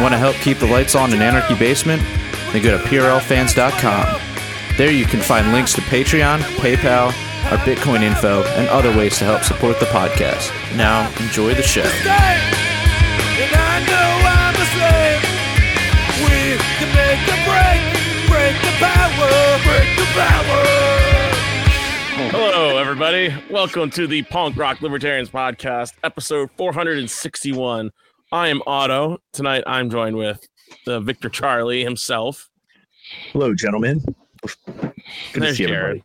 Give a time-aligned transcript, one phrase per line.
[0.00, 2.00] Want to help keep the lights on in Anarchy Basement?
[2.52, 4.20] Then go to PRLFans.com.
[4.78, 7.08] There you can find links to Patreon, PayPal,
[7.52, 10.50] our Bitcoin info, and other ways to help support the podcast.
[10.74, 11.82] Now, enjoy the show.
[11.82, 15.20] And I know I'm a slave.
[16.24, 17.80] We can make the break,
[18.32, 20.64] break the power, break the power.
[22.30, 23.34] Hello, everybody.
[23.50, 27.90] Welcome to the Punk Rock Libertarians Podcast, episode 461.
[28.32, 29.18] I am Otto.
[29.32, 30.46] Tonight, I'm joined with
[30.86, 32.48] the Victor Charlie himself.
[33.32, 34.04] Hello, gentlemen.
[35.32, 36.04] Good to see Jared.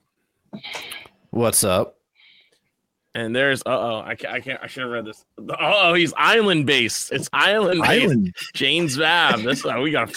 [0.51, 0.65] everybody.
[1.29, 1.99] What's up?
[3.13, 5.23] And there's, uh oh, I can't, I can't, I should have read this.
[5.59, 7.11] Oh, he's island based.
[7.11, 8.03] It's island based.
[8.03, 8.35] Island.
[8.55, 9.43] James Vab.
[9.43, 10.11] This uh, we got,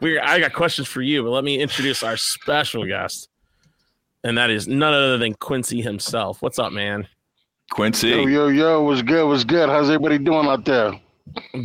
[0.00, 3.28] we I got questions for you, but let me introduce our special guest,
[4.22, 6.40] and that is none other than Quincy himself.
[6.40, 7.08] What's up, man?
[7.72, 8.10] Quincy.
[8.10, 9.26] Yo, yo, yo, what's good?
[9.26, 9.68] What's good?
[9.68, 10.92] How's everybody doing out there?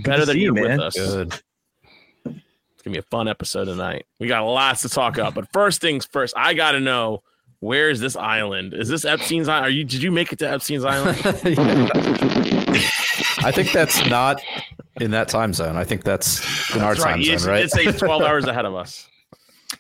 [0.04, 0.80] Better than you're you, with man.
[0.82, 0.96] us.
[0.96, 1.34] Good.
[2.26, 4.06] It's gonna be a fun episode tonight.
[4.20, 7.24] We got lots to talk about, but first things first, I gotta know
[7.60, 8.74] where is this island?
[8.74, 9.66] Is this Epstein's island?
[9.68, 9.86] Are you?
[9.86, 11.18] Did you make it to Epstein's island?
[13.46, 14.42] I think that's not
[15.00, 15.76] in that time zone.
[15.78, 17.00] I think that's in our right.
[17.02, 17.64] time It's, zone, right?
[17.64, 19.08] it's a twelve hours ahead of us.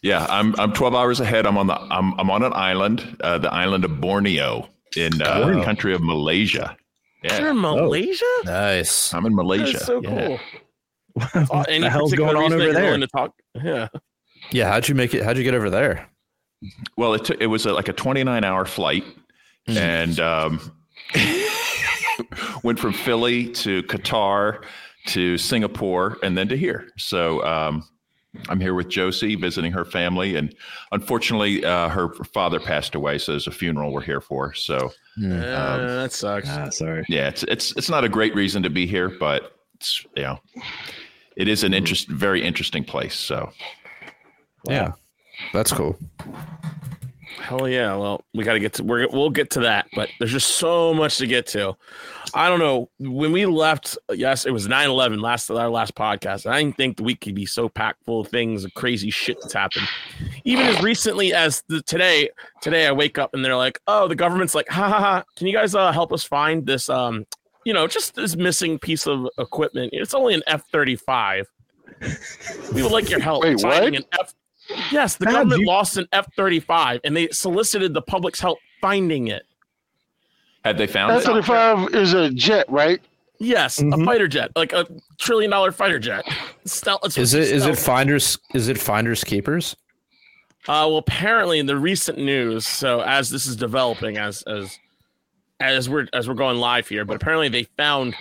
[0.01, 1.45] Yeah, I'm I'm 12 hours ahead.
[1.45, 4.67] I'm on the I'm I'm on an island, uh, the island of Borneo
[4.97, 5.59] in uh, Borneo.
[5.59, 6.75] the country of Malaysia.
[7.23, 8.25] You're in Malaysia.
[8.45, 9.13] nice.
[9.13, 9.73] I'm in Malaysia.
[9.73, 10.27] That's so Yeah.
[10.27, 10.39] cool.
[11.47, 12.97] What Any the hell's going on over there?
[12.97, 13.31] to talk?
[13.55, 13.87] Yeah.
[14.51, 15.23] Yeah, how'd you make it?
[15.23, 16.09] How'd you get over there?
[16.97, 19.03] Well, it took it was a, like a 29 hour flight,
[19.69, 19.77] Mhm.
[19.77, 20.71] and um,
[22.63, 24.63] went from Philly to Qatar
[25.07, 26.87] to Singapore and then to here.
[26.97, 27.83] So um,
[28.49, 30.55] I'm here with Josie visiting her family, and
[30.91, 33.17] unfortunately, uh, her father passed away.
[33.19, 34.53] So there's a funeral we're here for.
[34.55, 36.49] So Uh, that sucks.
[36.49, 37.05] Ah, sorry.
[37.09, 40.39] yeah, it's it's it's not a great reason to be here, but it's you know,
[41.35, 43.13] it is an interest, very interesting place.
[43.15, 43.51] So
[44.67, 44.93] Yeah,
[45.53, 45.97] that's cool.
[47.39, 47.95] Hell yeah!
[47.95, 50.93] Well, we got to get to we're we'll get to that, but there's just so
[50.93, 51.75] much to get to.
[52.33, 53.97] I don't know when we left.
[54.11, 56.49] Yes, it was 9/11 last our last podcast.
[56.49, 59.37] I didn't think the week could be so packed full of things and crazy shit
[59.41, 59.87] that's happened.
[60.45, 62.29] Even as recently as the, today,
[62.61, 65.23] today I wake up and they're like, "Oh, the government's like, ha ha ha!
[65.35, 66.89] Can you guys uh, help us find this?
[66.89, 67.25] Um,
[67.65, 69.91] you know, just this missing piece of equipment.
[69.93, 71.45] It's only an F-35.
[72.73, 74.03] We would like your help Wait, finding what?
[74.03, 74.33] an F."
[74.91, 78.59] Yes, the How government you- lost an F 35 and they solicited the public's help
[78.81, 79.43] finding it.
[80.63, 81.15] had they found it?
[81.17, 83.01] F 35 is a jet, right?
[83.39, 84.05] Yes, a Mhm.
[84.05, 84.87] fighter jet, like a
[85.19, 86.23] trillion dollar fighter jet.
[86.65, 87.79] Stealth, Is it is it stealth.
[87.85, 89.75] finders is it finders keepers?
[90.65, 94.79] Uh, well, apparently in the recent news, so as this is developing, as as
[95.59, 98.15] as we're as we're going live here, but apparently they found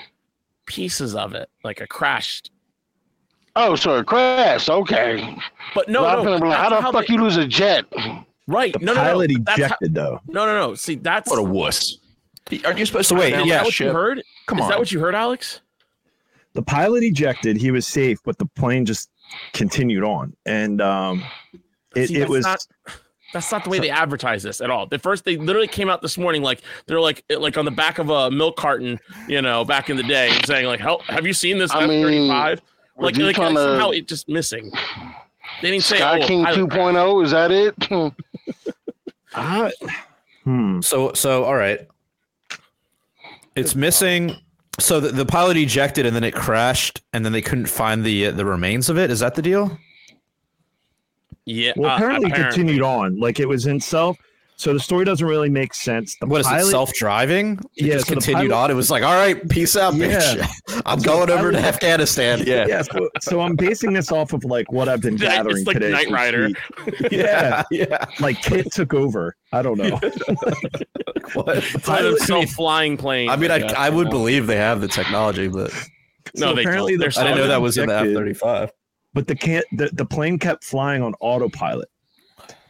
[0.66, 2.50] pieces of it, like a crashed.
[3.54, 4.70] Oh, so it crashed.
[4.70, 5.36] Okay.
[5.74, 7.84] But no, Well, I'm no, like, how that's the fuck they- you lose a jet?
[8.46, 8.72] right?
[8.72, 10.20] The no, no, no, pilot how- ejected, though.
[10.26, 10.74] no, no, no.
[10.74, 11.98] See, that's What a wuss!
[12.64, 14.22] Aren't you supposed to wait, down is yeah, that that what you heard?
[14.46, 14.70] Come is on.
[14.70, 15.60] that what you heard, Alex?
[16.54, 17.56] The pilot ejected.
[17.56, 19.10] He was safe, but the plane just
[19.52, 21.22] continued on, and um,
[21.94, 22.44] it, See, it was.
[22.44, 22.58] not,
[23.32, 24.86] that's not the way they advertise this at all.
[24.86, 27.98] The first they literally came out this morning like they're like like on the back
[27.98, 28.98] of a milk carton,
[29.28, 31.02] you know, back in the day, saying like, "Help!
[31.04, 32.60] Have you seen this I F mean, thirty five?
[33.02, 34.70] Was Like he like to- somehow it just missing.
[35.60, 37.74] They didn't say Sky oh, King pilot 2.0, is that it?
[39.34, 39.72] I-
[40.44, 40.80] hmm.
[40.80, 41.80] So so all right.
[43.56, 44.36] It's missing.
[44.78, 48.26] So the, the pilot ejected and then it crashed and then they couldn't find the
[48.26, 49.10] uh, the remains of it.
[49.10, 49.76] Is that the deal?
[51.44, 51.72] Yeah.
[51.74, 52.58] Well, uh, apparently, it apparently.
[52.62, 53.18] continued on.
[53.18, 54.16] Like it was in self.
[54.62, 56.16] So the story doesn't really make sense.
[56.20, 56.70] The What is pilot, it?
[56.70, 57.58] Self driving?
[57.76, 58.70] It Yeah, just so continued pilot- on.
[58.70, 60.46] It was like, all right, peace out, bitch.
[60.86, 62.44] I'm So going the over to Afghanistan.
[62.46, 62.66] Yeah.
[62.68, 62.82] Yeah.
[62.82, 65.90] So, so I'm basing this off of like what I've been It's gathering like today.
[65.90, 66.48] Knight as we Rider.
[67.10, 67.64] Yeah.
[67.72, 68.04] yeah.
[68.20, 69.34] Like KITT took over.
[69.52, 69.98] I don't know.
[71.34, 71.56] What?
[71.58, 73.30] It's a self-flying plane.
[73.30, 73.72] I mean, I, Yeah.
[73.76, 75.72] I would believe they have the technology, but
[76.36, 77.08] No, So they apparently don't.
[77.08, 78.70] the They're I didn't know that was in the F thirty five.
[79.12, 81.88] But the can't the, the plane kept flying on autopilot.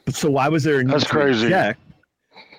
[0.05, 1.47] But so why was there a need That's to crazy.
[1.47, 1.81] eject?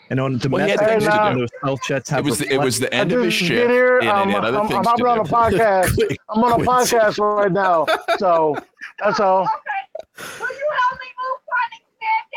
[0.09, 1.39] And on Well, he domestic, things to when do.
[1.41, 3.67] those stealth jets have It was the, it was the end of his just ship.
[3.67, 3.97] get here.
[3.99, 6.17] and it Um, had other I'm, I'm hopping on a podcast.
[6.29, 7.85] I'm on a podcast right now.
[8.19, 8.55] So
[8.99, 9.41] that's all.
[10.17, 11.83] Will you help me move, Funny?
[11.97, 12.27] Stand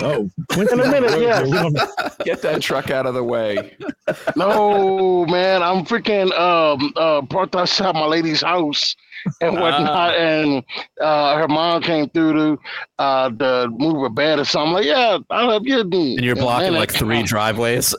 [0.00, 1.44] Oh, In a minute, yeah.
[2.24, 3.76] Get that truck out of the way.
[4.36, 8.96] No, man, I'm freaking um uh parked outside my lady's house
[9.42, 10.64] and whatnot, and
[10.98, 12.62] uh her mom came through to
[12.98, 14.72] uh to move her bed or something.
[14.72, 15.80] Like, yeah, I love you.
[15.80, 15.92] And
[16.24, 17.94] you're blocking like three driveways.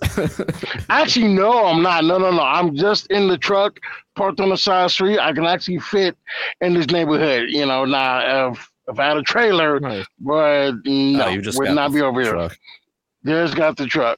[0.89, 2.03] Actually, no, I'm not.
[2.06, 2.41] No, no, no.
[2.41, 3.80] I'm just in the truck,
[4.15, 5.19] parked on the side street.
[5.19, 6.18] I can actually fit
[6.62, 7.50] in this neighborhood.
[7.50, 10.06] You know, now if if I had a trailer, Nice.
[10.19, 12.31] but no, oh, you just would not be over here.
[12.33, 12.57] truck.
[13.25, 14.18] Just got the truck.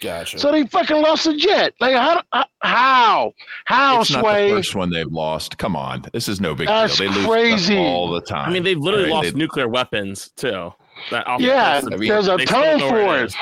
[0.00, 0.38] Gotcha.
[0.38, 1.72] So they fucking lost the jet.
[1.80, 2.22] Like how?
[2.60, 3.32] How?
[3.64, 4.00] How?
[4.00, 5.56] It's not the first one they've lost.
[5.56, 7.10] Come on, this is no big That's deal.
[7.10, 7.74] They lose crazy.
[7.74, 8.50] stuff all the time.
[8.50, 9.12] I mean, they've literally Right?
[9.14, 10.72] lost They- nuclear weapons too.
[11.10, 13.24] That off the Yeah, coast there's a they still term know where for it.
[13.26, 13.36] is.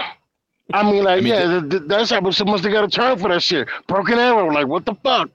[0.75, 3.28] I mean, like, I mean, yeah, th- th- that's how someone's got a term for
[3.28, 3.69] that shit.
[3.88, 4.49] Broken arrow.
[4.50, 5.31] Like, what the fuck?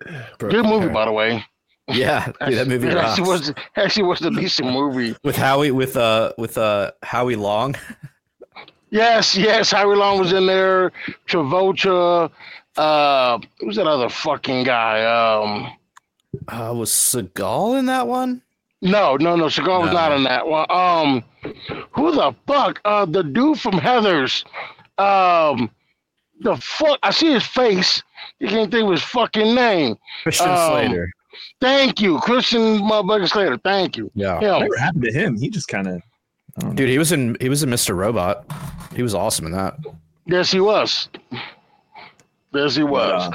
[0.38, 1.44] Good movie, by the way.
[1.88, 5.16] Yeah, dude, that movie actually was actually was a decent movie.
[5.24, 7.74] with Howie with uh with uh Howie Long.
[8.90, 9.70] Yes, yes.
[9.70, 10.92] Howie Long was in there.
[11.26, 12.30] Travolta.
[12.76, 15.04] Uh, who's that other fucking guy?
[15.04, 15.72] Um,
[16.48, 18.42] Uh, was Seagal in that one?
[18.80, 19.46] no, no, no.
[19.46, 20.64] Seagal was not in that one.
[20.70, 21.24] Um,
[21.92, 22.80] who the fuck?
[22.84, 24.44] Uh, the dude from Heather's.
[24.98, 25.70] Um,
[26.40, 26.98] the fuck.
[27.02, 28.02] I see his face.
[28.38, 29.96] You can't think of his fucking name.
[30.22, 31.10] Christian Um, Slater.
[31.60, 33.58] Thank you, Christian motherfucker Slater.
[33.58, 34.10] Thank you.
[34.14, 34.52] Yeah, Him.
[34.54, 35.36] Whatever happened to him?
[35.36, 36.74] He just kind of.
[36.74, 37.94] dude, he was in he was in Mr.
[37.96, 38.44] Robot.
[38.94, 39.76] He was awesome in that.
[40.26, 41.08] Yes, he was.
[42.54, 43.22] Yes, he was.
[43.22, 43.30] uh,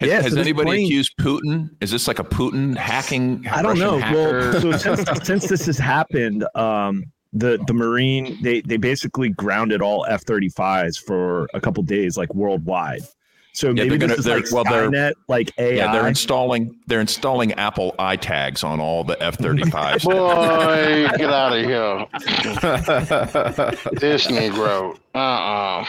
[0.00, 1.70] Has, Yeah, has so anybody plane- accused Putin?
[1.80, 3.46] Is this like a Putin hacking?
[3.50, 3.98] I don't know.
[3.98, 9.28] Russian Well, so since, since this has happened, um, the the Marine they they basically
[9.28, 13.02] grounded all F thirty fives for a couple days, like worldwide.
[13.52, 15.70] So maybe they're this gonna- is they're- like well, they're- Skynet, like AI.
[15.76, 20.04] yeah, they're installing they're installing Apple iTags on all the F thirty fives.
[20.06, 22.06] Boy, get out of here.
[24.00, 24.96] This Negro.
[25.14, 25.84] Uh-uh.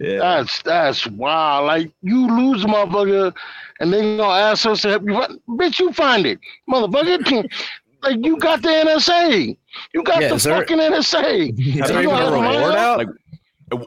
[0.00, 0.18] yeah.
[0.18, 1.66] That's that's wild.
[1.66, 3.34] Like you lose a motherfucker
[3.80, 5.14] and they gonna ask us to help you.
[5.14, 6.38] find- Bitch, you find it.
[6.68, 7.48] Motherfucker.
[8.02, 9.56] like you got the NSA.
[9.94, 11.58] You got Yeah, the is there- fucking NSA.
[11.58, 12.76] Is You there even a have reward out?
[12.76, 12.98] out?
[12.98, 13.08] Like,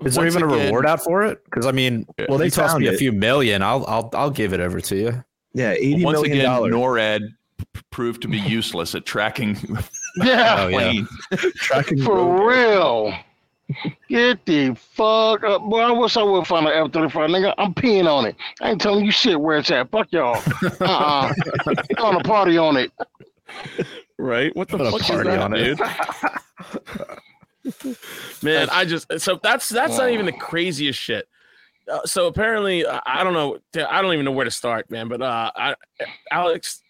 [0.06, 1.44] Is there once even a reward out for it?
[1.46, 2.26] Because I mean, Yeah.
[2.30, 3.62] well, they They tossed found me a few million.
[3.62, 5.24] I'll I'll I'll give it over to you.
[5.54, 6.74] yeah, eighty Once million again, dollars.
[6.74, 7.20] NORAD
[7.74, 9.58] p- proved to be useless at tracking
[10.18, 11.04] Yeah, Oh yeah.
[11.56, 13.14] tracking for real.
[14.10, 15.64] Get the fuck up.
[15.64, 17.30] Boy, I wish I would find an F 35.
[17.32, 18.36] Nigga, I'm peeing on it.
[18.62, 19.90] I ain't telling you shit where it's at.
[19.90, 20.40] Fuck y'all.
[20.80, 21.34] Uh uh
[21.98, 22.92] on a party on it.
[24.20, 24.56] Right?
[24.56, 25.78] What the Put fuck is party that, on it.
[25.78, 25.88] dude?
[28.42, 31.28] Man, I just so that's that's not even the craziest shit.
[31.92, 33.60] Uh, so apparently, uh, I don't know.
[33.88, 35.08] I don't even know where to start, man.
[35.08, 35.76] But uh, I,
[36.32, 36.82] Alex,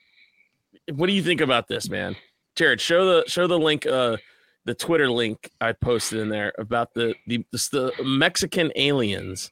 [0.94, 2.16] what do you think about this, man?
[2.56, 4.18] Jared, show the show the link, uh,
[4.64, 9.52] the Twitter link I posted in there about the the the, the Mexican aliens.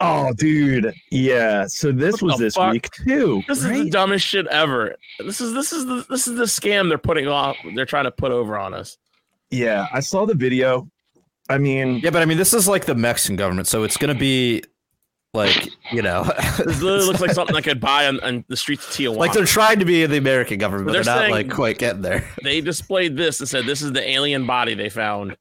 [0.00, 0.92] Oh, dude.
[1.10, 1.66] Yeah.
[1.66, 2.72] So this What was this fuck?
[2.72, 3.42] week too.
[3.48, 4.96] This is the dumbest shit ever.
[5.18, 7.56] This is this is the this is the scam they're putting off.
[7.74, 8.98] They're trying to put over on us.
[9.52, 10.88] Yeah, I saw the video.
[11.48, 14.14] I mean, Yeah, but I mean, this is like the Mexican government, so it's gonna
[14.14, 14.62] be
[15.34, 16.24] like you know,
[16.58, 19.16] This literally looks like something I could buy on, on the streets of Tijuana.
[19.16, 22.02] like they're trying to be the American government, but They're they're, not like quite getting
[22.02, 22.28] there.
[22.42, 25.36] they displayed this and said this is the alien body they found.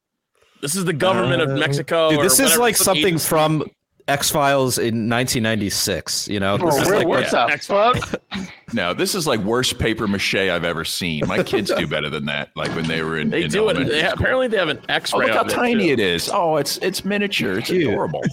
[0.61, 2.09] This is the government of Uh, Mexico.
[2.11, 3.63] Dude, or this is like something agency- from
[4.11, 6.27] X Files in 1996.
[6.27, 8.21] You know, For this is like what yeah, the X- fuck?
[8.73, 11.27] No, this is like worst paper mache I've ever seen.
[11.27, 12.51] My kids do better than that.
[12.55, 13.29] Like when they were in.
[13.29, 13.71] They in do it.
[13.75, 15.25] elementary They, apparently, they have an Oh, X-ray.
[15.25, 15.91] Oh, look how it, tiny too.
[15.93, 16.29] it is.
[16.33, 17.57] Oh, it's it's miniature.
[17.59, 17.89] It's Cute.
[17.89, 18.21] adorable.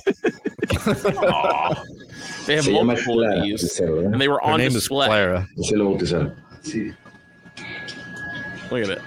[2.47, 5.07] They have Se multiple of these, and they were her on name is display.
[5.09, 5.47] Clara.
[5.59, 6.35] Ese lo bautizaron.
[6.63, 6.95] Sí.
[8.71, 9.03] Look at it.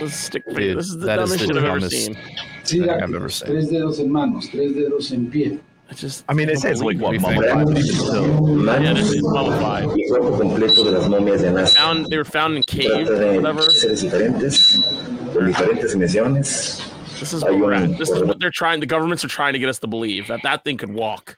[0.00, 2.14] This is, stick Dude, this is the that is dumbest the shit I've ever seen.
[2.64, 3.14] Sí, I've gato.
[3.16, 3.48] ever seen.
[3.48, 5.60] Tres dedos en manos, tres dedos en pie.
[5.92, 6.24] It's just.
[6.26, 8.48] I mean, it says like what mummified, Manos, but even still.
[8.48, 9.88] Yeah, manos this is mummified.
[9.88, 11.76] y cuerpo completo de las momias de Nazca.
[11.76, 12.06] Found.
[12.06, 13.62] They were found in caves or whatever.
[13.70, 14.82] seres diferentes,
[15.34, 17.20] con diferentes dimensiones.
[17.20, 17.98] This is what we're at.
[17.98, 18.80] This is what they're trying.
[18.80, 21.36] The governments are trying to get us to believe that that thing could walk.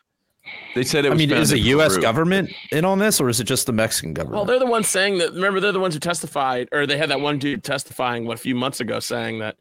[0.77, 1.95] They said it I mean, is the U.S.
[1.95, 2.03] Peru.
[2.03, 4.37] government in on this, or is it just the Mexican government?
[4.37, 5.33] Well, they're the ones saying that.
[5.33, 8.41] Remember, they're the ones who testified, or they had that one dude testifying what a
[8.41, 9.57] few months ago, saying that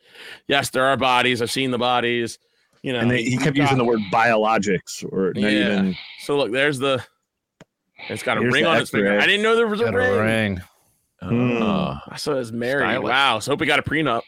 [0.47, 1.41] yes, there are bodies.
[1.41, 2.37] I've seen the bodies.
[2.83, 5.71] You know, And they, he kept using the word biologics or not Yeah.
[5.73, 5.95] even.
[6.19, 7.03] So look, there's the.
[8.09, 9.17] It's got a Here's ring on its finger.
[9.19, 10.11] I didn't know there was a Got ring.
[10.11, 10.61] a ring.
[11.21, 12.03] Ah.
[12.09, 12.83] I saw it was married.
[12.83, 13.09] Stylish.
[13.09, 13.39] Wow.
[13.39, 14.23] So hope we got a prenup.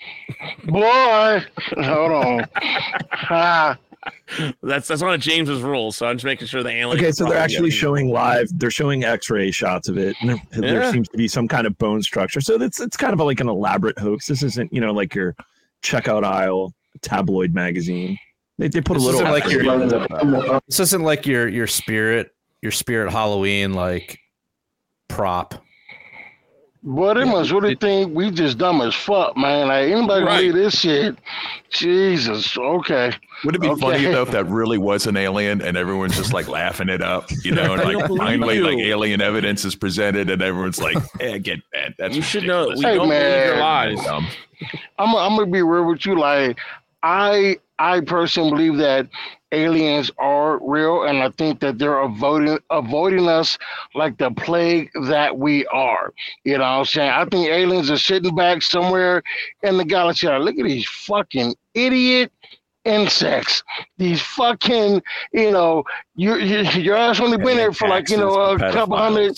[0.64, 1.44] Boy,
[1.84, 2.46] hold on.
[3.30, 3.78] Ah,
[4.64, 5.98] That's that's one of James's rules.
[5.98, 6.98] So I'm just making sure the alien.
[6.98, 8.48] Okay, so they're actually showing live.
[8.58, 11.78] They're showing X-ray shots of it, and there, there seems to be some kind of
[11.78, 12.40] bone structure.
[12.40, 14.28] So it's it's kind of like an elaborate hoax.
[14.28, 15.36] This isn't you know like your
[15.84, 18.18] checkout aisle tabloid magazine.
[18.58, 20.62] They, they put This a little like your- into.
[20.68, 24.20] This isn't like your your spirit your spirit Halloween like
[25.08, 25.56] prop.
[26.84, 29.68] Boy, they must really think we just dumb as fuck, man.
[29.70, 30.38] Like anybody Right.
[30.38, 31.18] believe this shit?
[31.72, 32.56] Jesus.
[32.56, 33.12] Okay.
[33.44, 34.12] Would it be funny Okay.
[34.12, 37.52] though if that really was an alien and everyone's just like laughing it up, you
[37.52, 41.40] know, and like don't believe finally like alien evidence is presented and everyone's like, "Eh,
[41.40, 41.96] get that.
[41.98, 42.80] That's You should know ridiculous.
[42.80, 43.96] we Hey, don't believe your man.
[43.96, 44.08] lies.
[45.00, 46.18] I'm I'm gonna be real with you.
[46.20, 46.60] Like
[47.02, 49.08] I I personally believe that
[49.52, 53.58] aliens are real, and I think that they're avoiding avoiding us
[53.94, 56.14] like the plague that we are.
[56.44, 57.10] You know what I'm saying?
[57.10, 59.24] I think aliens are sitting back somewhere
[59.64, 60.28] in the galaxy.
[60.28, 62.32] Look at these fucking idiot
[62.86, 63.64] insects.
[63.98, 65.02] These fucking,
[65.34, 65.84] you know,
[66.16, 69.38] you, you your ass only been there for like you know a couple hundred.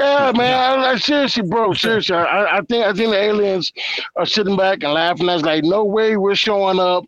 [0.00, 0.80] Yeah, man.
[0.80, 1.74] I, I, seriously, bro.
[1.74, 3.72] Seriously, I, I think I think the aliens
[4.16, 5.28] are sitting back and laughing.
[5.28, 7.04] I was like, no way we're showing up.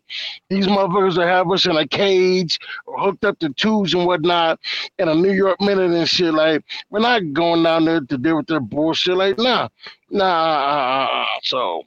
[0.49, 4.59] These motherfuckers will have us in a cage or hooked up to tubes and whatnot
[4.99, 6.33] in a New York minute and shit.
[6.33, 9.17] Like, we're not going down there to deal with their bullshit.
[9.17, 9.69] Like, nah,
[10.11, 11.05] nah.
[11.09, 11.25] Uh.
[11.41, 11.83] So,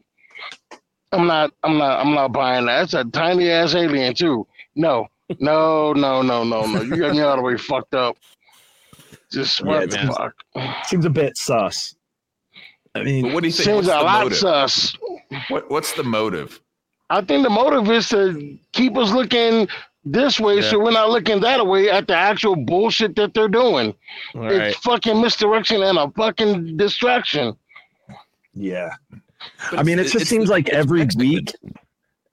[1.13, 2.91] I'm not, I'm not, I'm not buying that.
[2.91, 4.47] That's a tiny ass alien too.
[4.75, 5.07] No,
[5.39, 6.83] no, no, no, no, no.
[6.83, 8.17] You got me all the way fucked up.
[9.37, 10.35] Just Yeah, what it's the just- fuck?
[10.87, 11.95] Seems a bit sus.
[12.95, 13.64] I But mean, what do you think?
[13.66, 14.38] Seems What's a lot motive?
[14.38, 14.97] sus.
[15.49, 16.61] What, what's the motive?
[17.11, 19.69] I think the motive is to keep us looking
[20.05, 23.95] this way, so we're not looking that way at the actual bullshit that they're doing.
[24.35, 24.52] All right.
[24.52, 27.57] It's fucking misdirection and a fucking distraction.
[28.55, 28.90] yeah.
[29.71, 31.28] But I mean, it just it's- seems like it's every Mexican.
[31.28, 31.52] week,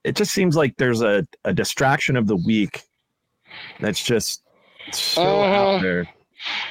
[0.03, 2.83] it just seems like there's a, a distraction of the week
[3.79, 4.41] that's just
[4.91, 5.75] so Uh-huh.
[5.75, 6.07] out there.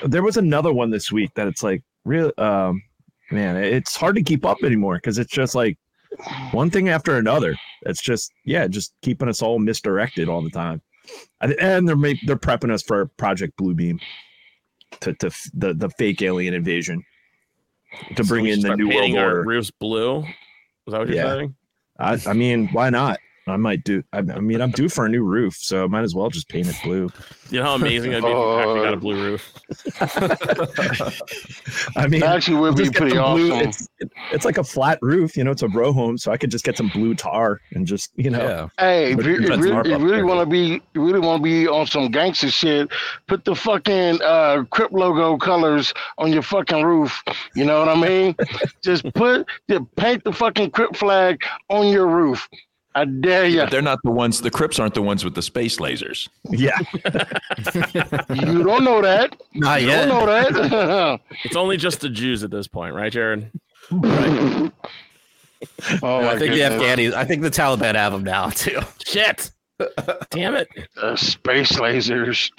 [0.04, 2.82] There was another one this week that it's like real um
[3.30, 5.78] man, it's hard to keep up anymore because it's just like
[6.50, 7.56] one thing after another.
[7.86, 10.82] It's just yeah, just keeping us all misdirected all the time.
[11.40, 14.00] And- they're they're prepping us for Project Bluebeam
[15.00, 17.02] to, to the the fake alien invasion
[18.16, 19.42] to So bring in the new world order.
[19.44, 20.20] roofs blue.
[20.20, 20.26] Is
[20.88, 21.34] that what you're Yeah.
[21.34, 21.54] saying?
[21.98, 23.18] I, I mean, why not?
[23.48, 24.02] I might do.
[24.12, 26.48] I, I mean, I'm due for a new roof, so I might as well just
[26.48, 27.08] paint it blue.
[27.50, 29.52] You know how amazing that'd be if you actually got a blue roof.
[31.96, 33.52] I mean, That actually would be just get pretty some blue.
[33.52, 33.68] awesome.
[33.68, 33.88] It's,
[34.32, 35.50] it's like a flat roof, you know.
[35.50, 38.30] It's a row home, so I could just get some blue tar and just, you
[38.30, 38.68] know, Yeah.
[38.78, 41.44] Hey, if you, if you, if you really want to be, you really want to
[41.44, 42.90] be on some gangster shit,
[43.26, 47.22] put the fucking uh, Crip logo colors on your fucking roof.
[47.54, 48.36] You know what I mean?
[48.82, 52.48] Just put, just paint the fucking Crip flag on your roof.
[52.94, 53.60] I dare you.
[53.60, 54.40] But they're not the ones.
[54.40, 56.28] The Crips aren't the ones with the space lasers.
[56.50, 56.78] yeah.
[58.34, 59.34] You don't know that.
[59.54, 60.06] Not You yet.
[60.06, 61.20] don't know that.
[61.44, 63.50] It's only just the Jews at this point, right, Jared?
[63.92, 64.70] oh
[66.02, 66.82] I my think the goodness.
[66.82, 68.80] Afghani, I think the Taliban have them now too.
[69.06, 69.50] Shit.
[70.30, 70.68] Damn it.
[71.00, 72.50] Uh, space lasers.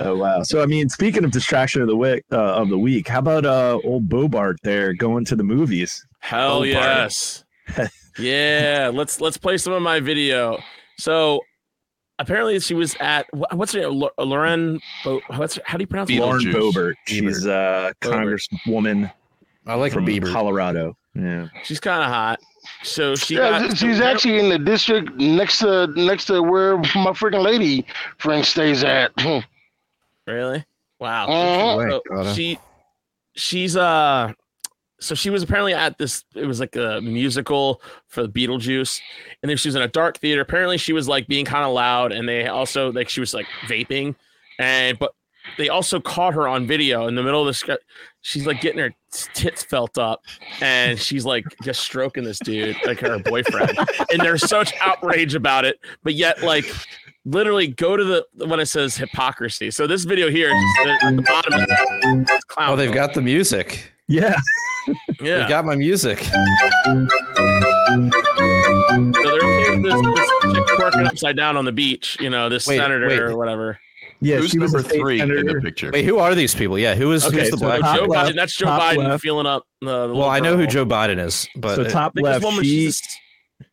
[0.00, 0.42] Oh wow.
[0.44, 3.44] So I mean, speaking of distraction of the week, uh, of the week, how about
[3.44, 6.06] uh old Boebert there going to the movies?
[6.20, 7.44] Hell Oh, yes.
[8.18, 10.58] Yeah, let's let's play some of my video.
[10.98, 11.40] So
[12.18, 14.02] apparently she was at what's her name?
[14.18, 16.20] Lauren Bo- what's how do you pronounce it?
[16.20, 16.72] Lauren Beetlejuice.
[16.72, 16.94] Boebert.
[17.06, 18.38] She's a Boebert.
[18.66, 19.12] congresswoman
[19.66, 20.32] I like her from Bieber.
[20.32, 20.96] Colorado.
[21.14, 21.48] Yeah.
[21.62, 22.40] She's kind of hot.
[22.82, 27.12] So she yeah, got she's actually in the district next to next to where my
[27.12, 27.86] freaking lady
[28.18, 29.12] friend stays at.
[30.26, 30.62] Really?
[31.00, 31.26] Wow.
[31.26, 32.00] Uh-huh.
[32.24, 32.58] So she
[33.34, 34.32] she's uh
[35.00, 39.00] so she was apparently at this it was like a musical for the Beetlejuice
[39.42, 40.40] and then she was in a dark theater.
[40.40, 43.46] Apparently she was like being kind of loud and they also like she was like
[43.66, 44.14] vaping
[44.58, 45.12] and but
[45.56, 47.80] they also caught her on video in the middle of the sc-
[48.20, 50.22] she's like getting her tits felt up
[50.60, 53.78] and she's like just stroking this dude like her boyfriend
[54.12, 56.66] and there's such outrage about it but yet like
[57.24, 59.70] literally go to the when it says hypocrisy.
[59.70, 62.24] So this video here at the bottom.
[62.26, 63.92] It's clown Oh, they've got the music.
[64.08, 64.34] Yeah.
[65.20, 65.38] yeah.
[65.38, 66.18] They've got my music.
[66.24, 66.32] so
[69.22, 72.16] they're okay with this, this chick working upside down on the beach.
[72.20, 73.18] You know, this Wait, senator wait.
[73.20, 73.78] or whatever.
[74.20, 74.38] Yeah.
[74.38, 75.90] Who's she number a state three in the picture?
[75.92, 76.78] Wait, who are these people?
[76.78, 77.96] Yeah, who is Okay, who's the so black?
[77.96, 78.36] Joe left, Biden.
[78.36, 79.22] That's Joe Biden left.
[79.22, 79.64] feeling up.
[79.80, 80.66] The, the Well, I know who.
[80.66, 83.02] Joe Biden is, but So top I left, woman, she she's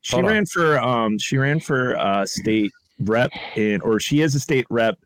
[0.01, 0.32] she Hold on.
[0.32, 4.68] ran for um she ran for uh state rep in or she is a state
[4.70, 4.98] rep.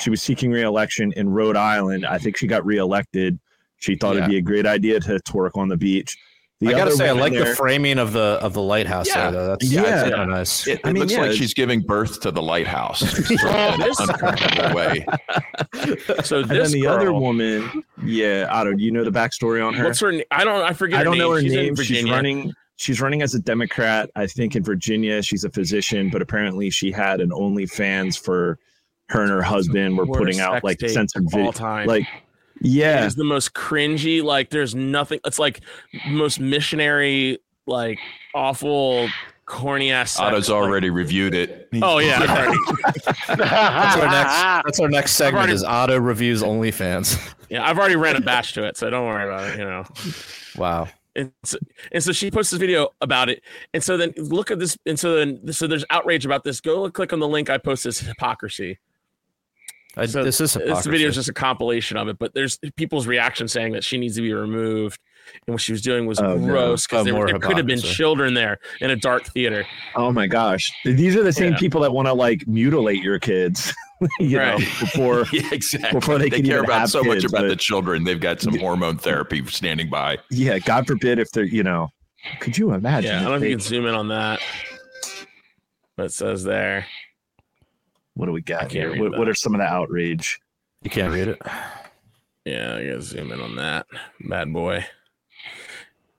[0.00, 2.04] She was seeking reelection in Rhode Island.
[2.04, 3.38] I think she got reelected.
[3.78, 4.20] She thought Yeah.
[4.22, 6.16] it'd be a great idea to twerk on the beach.
[6.60, 9.06] The I gotta say, I women like the framing of the of the lighthouse.
[9.06, 9.30] Yeah.
[9.30, 9.46] there, though.
[9.50, 9.82] That's Yeah.
[9.82, 10.66] that's kinda nice.
[10.66, 13.38] It, I mean, looks yeah, like she's giving birth to the lighthouse sort of in
[13.46, 15.06] an This- uncomfortable way.
[16.24, 18.80] so and then the girl, other woman, yeah, I don't.
[18.80, 19.84] You know the backstory on her.
[19.84, 20.10] What's her?
[20.10, 20.62] na- I don't.
[20.62, 20.98] I forget.
[20.98, 21.76] I don't know her She's in name.
[21.76, 22.52] She's running.
[22.76, 24.10] she's running as a Democrat.
[24.16, 28.58] I think in Virginia, she's a physician, but apparently she had an OnlyFans for
[29.10, 31.52] her and her husband were putting out like tape censored of all video.
[31.52, 31.86] time.
[32.60, 34.22] Like, It yeah, It is the most cringy.
[34.22, 35.20] Like, there's nothing.
[35.24, 35.60] It's like
[36.08, 37.98] most missionary, like
[38.34, 39.08] awful,
[39.46, 40.12] corny ass.
[40.12, 40.20] sex.
[40.20, 41.68] Otto's Like- already reviewed it.
[41.82, 42.18] oh yeah,
[43.26, 44.64] That's our next.
[44.64, 45.38] That's our next segment.
[45.42, 47.34] already- Is Otto reviews OnlyFans.
[47.48, 47.68] yeah.
[47.68, 49.58] I've already ran a batch to it, so don't worry about it.
[49.58, 49.84] You know.
[50.56, 50.88] Wow.
[51.16, 51.58] And so,
[51.90, 53.42] and so she posts this video about it.
[53.74, 54.76] And so then look at this.
[54.86, 56.60] And so then so there's outrage about this.
[56.60, 57.90] Go click on the link I posted.
[57.90, 58.78] This hypocrisy.
[59.96, 63.06] I, So this is This video is just a compilation of it, but there's people's
[63.06, 65.00] reaction saying that she needs to be removed.
[65.46, 67.80] And what she was doing was Oh, gross because Oh, there, there could have been
[67.80, 69.66] children there in a dark theater.
[69.94, 70.70] Oh my gosh.
[70.84, 71.58] These are the same Yeah.
[71.58, 73.74] people that want to like mutilate your kids,
[74.20, 75.98] you know, before Yeah, exactly.
[76.00, 78.04] Before they can care even about have so much about but- the children.
[78.04, 80.18] They've got some hormone therapy standing by.
[80.30, 81.88] yeah, God forbid if they're, you know,
[82.40, 83.10] could you imagine?
[83.10, 84.40] Yeah, I don't know if you can zoom in on that.
[85.96, 86.86] But it says there.
[88.18, 89.00] What do we I got here?
[89.00, 90.40] What, what are some of the outrage?
[90.82, 91.40] You can't read it.
[92.44, 93.86] Yeah, I gotta zoom in on that.
[94.28, 94.84] Bad boy.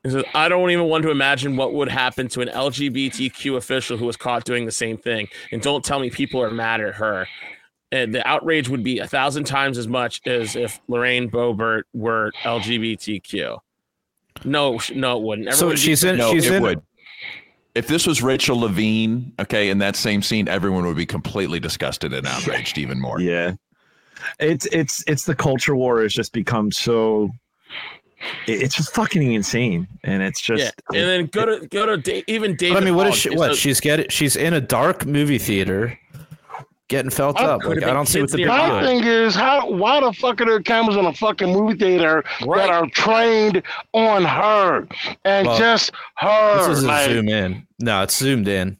[0.05, 3.97] It says, I don't even want to imagine what would happen to an LGBTQ official
[3.97, 5.27] who was caught doing the same thing.
[5.51, 7.27] And don't tell me people are mad at her.
[7.91, 12.31] And the outrage would be a thousand times as much as if Lorraine Boebert were
[12.43, 13.57] LGBTQ.
[14.45, 15.47] No, no, it wouldn't.
[15.47, 16.17] So Everyone would be she's in.
[16.17, 16.63] No, she's it in.
[16.63, 16.81] would.
[17.75, 22.13] If this was Rachel Levine, okay, in that same scene, everyone would be completely disgusted
[22.13, 23.21] and outraged even more.
[23.21, 23.53] Yeah.
[24.39, 27.29] It's it's it's the culture war has just become so
[28.47, 29.87] it's just fucking insane.
[30.03, 30.99] And it's just yeah.
[30.99, 32.73] And then go to go to da- even David.
[32.73, 33.37] But I mean, what is Hogg she?
[33.37, 34.09] What a- she's getting?
[34.09, 35.97] She's in a dark movie theater,
[36.89, 37.63] getting felt I up.
[37.63, 38.47] Like I don't see what the big.
[38.47, 38.85] My is.
[38.87, 42.57] thing is, how why the fuck are there cameras in a fucking movie theater Right.
[42.57, 44.87] that are trained on her
[45.23, 46.57] and Well, just her?
[46.67, 47.65] This is a like, zoom in.
[47.79, 48.77] No, it's zoomed in.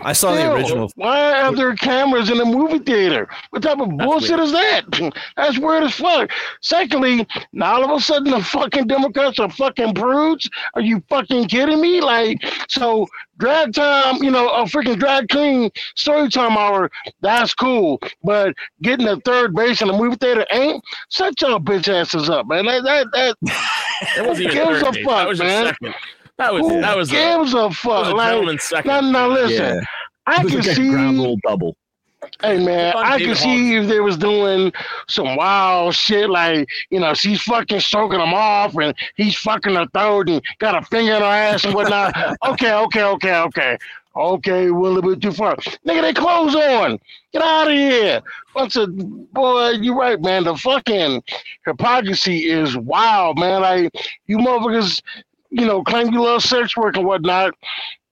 [0.00, 0.90] I saw the original.
[0.94, 3.28] Why are there cameras in a movie theater?
[3.50, 4.40] What type of bullshit weird.
[4.40, 5.12] is that?
[5.36, 6.30] That's weird as fuck.
[6.60, 10.48] Secondly, now all of a sudden the fucking Democrats are fucking prudes.
[10.74, 12.00] Are you fucking kidding me?
[12.00, 12.38] Like,
[12.68, 16.90] so drag time, you know, a freaking drag queen story time hour,
[17.20, 18.00] that's cool.
[18.22, 20.82] But getting a third base in the movie theater ain't.
[21.10, 22.66] Shut your bitch asses up, man.
[22.66, 23.36] That that that
[24.16, 25.04] That wasn't even gives third a base.
[25.04, 25.74] fuck, That was man?
[26.38, 26.46] Your second.
[26.46, 28.06] That was who that was a, gives a that was fuck?
[28.12, 28.88] a Like, second.
[28.88, 29.80] now, now listen, yeah.
[30.26, 30.90] I can see.
[30.90, 31.76] ground rule double.
[32.42, 34.72] Hey man, I David could see if they was doing
[35.08, 39.86] some wild shit like, you know, she's fucking stroking him off and he's fucking her
[39.94, 42.14] throat and got a finger in her ass and whatnot.
[42.46, 43.78] okay, okay, okay, okay.
[44.16, 45.54] Okay, a little bit too far.
[45.86, 46.98] Nigga, they clothes on.
[47.32, 48.20] Get out of here.
[48.52, 48.96] Bunch of
[49.32, 50.42] boy, you right, man.
[50.42, 51.22] The fucking
[51.64, 53.60] hypocrisy is wild, man.
[53.62, 53.92] Like
[54.26, 55.00] you motherfuckers,
[55.50, 57.54] you know, claim you love sex work and whatnot.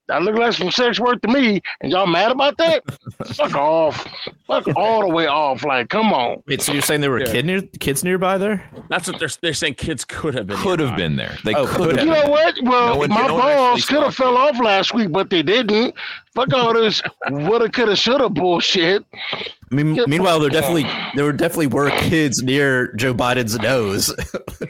[0.08, 2.84] That look like some sex work to me, and y'all mad about that?
[3.34, 4.06] Fuck off.
[4.46, 5.64] Fuck all the way off.
[5.64, 6.44] Like, come on.
[6.46, 7.32] Wait, so you're saying there were Yeah.
[7.32, 8.70] kid near, kids nearby there?
[8.88, 9.74] That's what they're they're saying.
[9.74, 10.58] Kids could have been.
[10.58, 11.36] Could have been there.
[11.44, 12.06] They Oh, could could have.
[12.06, 12.54] You know what?
[12.62, 15.92] Well, No one- my no balls could have fell off last week, but they didn't.
[16.36, 19.04] Fuck all this woulda, coulda, shoulda bullshit.
[19.32, 24.14] I mean, meanwhile, there definitely there were definitely were kids near Joe Biden's nose.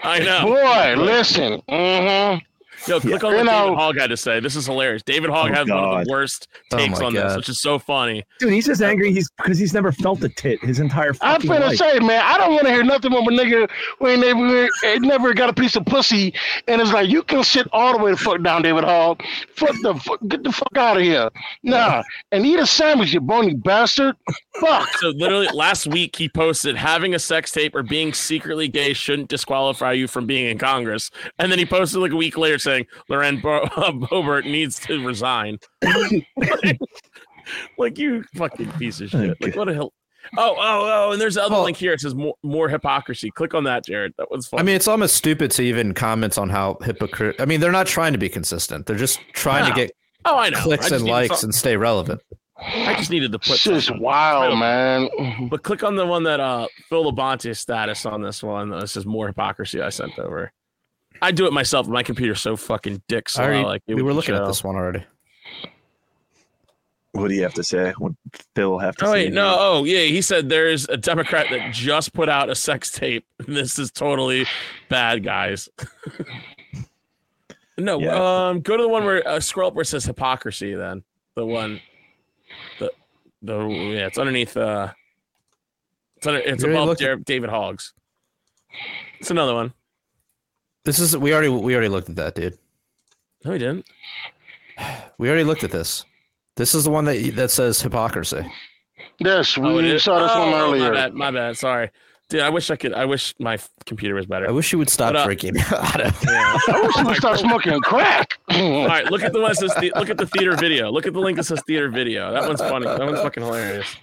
[0.02, 0.46] I know.
[0.46, 1.60] Boy, listen.
[1.68, 2.38] Mm-hmm.
[2.86, 4.40] Yo, click on You what know- David Hogg had to say.
[4.40, 5.02] This is hilarious.
[5.02, 7.60] David Hogg Oh, had one of the worst Oh, takes my on this, which is
[7.60, 8.22] so funny.
[8.40, 9.12] Dude, he's just angry.
[9.12, 11.76] He's because he's never felt a tit his entire I'm fucking finna life.
[11.78, 15.02] say, man, I don't want to hear nothing from a nigga who ain't never, ain't
[15.02, 16.34] never got a piece of pussy,
[16.68, 19.16] and it's like you can sit all the way the fuck down, David Hall.
[19.54, 21.30] Fuck the fuck, get the fuck out of here,
[21.62, 24.16] nah, and eat a sandwich, you bony bastard.
[24.60, 24.88] Fuck.
[24.98, 29.28] So literally last week he posted having a sex tape or being secretly gay shouldn't
[29.28, 31.10] disqualify you from being in Congress.
[31.38, 35.58] And then he posted like a week later saying Lauren Bo- Boebert needs to resign.
[37.78, 39.40] like you fucking piece of shit.
[39.40, 39.92] Like what a hell.
[40.36, 41.92] Oh, oh, oh, and there's another Well- link here.
[41.92, 43.30] It says more, more hypocrisy.
[43.30, 44.12] Click on that, Jared.
[44.18, 44.58] That was fun.
[44.58, 47.36] I mean, it's almost stupid to even comment on how hypocrite.
[47.38, 48.86] I mean, they're not trying to be consistent.
[48.86, 49.68] They're just trying No.
[49.70, 49.92] to get
[50.24, 50.60] oh, I know.
[50.62, 52.20] Clicks just and likes some- and stay relevant.
[52.58, 54.02] I just needed to put this just something.
[54.02, 55.10] wild, man.
[55.50, 58.70] But click on the one that uh Phil Labonte status on this one.
[58.70, 60.50] This is more hypocrisy I sent over.
[61.22, 61.88] I do it myself.
[61.88, 63.44] My computer's so fucking dick I slow.
[63.44, 65.04] already- like it we were wouldn't looking at this one already.
[67.12, 67.94] What do you have to say?
[67.96, 68.12] What
[68.54, 69.12] Phil have to Oh say?
[69.26, 69.56] wait, no.
[69.58, 73.24] Oh yeah, he said there's a Democrat that just put out a sex tape.
[73.46, 74.46] This is totally
[74.90, 75.68] bad, guys.
[77.78, 78.48] no, Yeah.
[78.48, 80.74] um, go to the one where uh, scroll up where it says hypocrisy.
[80.74, 81.04] Then
[81.36, 81.80] the one,
[82.80, 82.90] the
[83.42, 84.56] the yeah, it's underneath.
[84.56, 84.92] Uh,
[86.16, 87.92] it's under, it's You already above looked at- Dar- David Hogg's.
[89.20, 89.72] It's another one.
[90.86, 92.56] This is we already we already looked at that, dude.
[93.44, 93.86] No, we didn't.
[95.18, 96.04] We already looked at this.
[96.56, 98.46] This is the one that that says hypocrisy.
[99.18, 100.90] Yes, we Oh, saw this one Oh, earlier.
[100.90, 101.14] My bad.
[101.14, 101.56] My bad.
[101.56, 101.90] Sorry,
[102.28, 102.42] dude.
[102.42, 102.92] I wish I could.
[102.92, 104.46] I wish my computer was better.
[104.46, 105.26] I wish you would stop What up?
[105.26, 106.00] Uh, freaking out.
[106.24, 106.58] Yeah.
[106.68, 108.38] I wish you would stop smoking crack.
[108.50, 110.90] All right, look at the one that says the, look at the theater video.
[110.92, 112.30] Look at the link that says theater video.
[112.32, 112.84] That one's funny.
[112.86, 113.96] That one's fucking hilarious.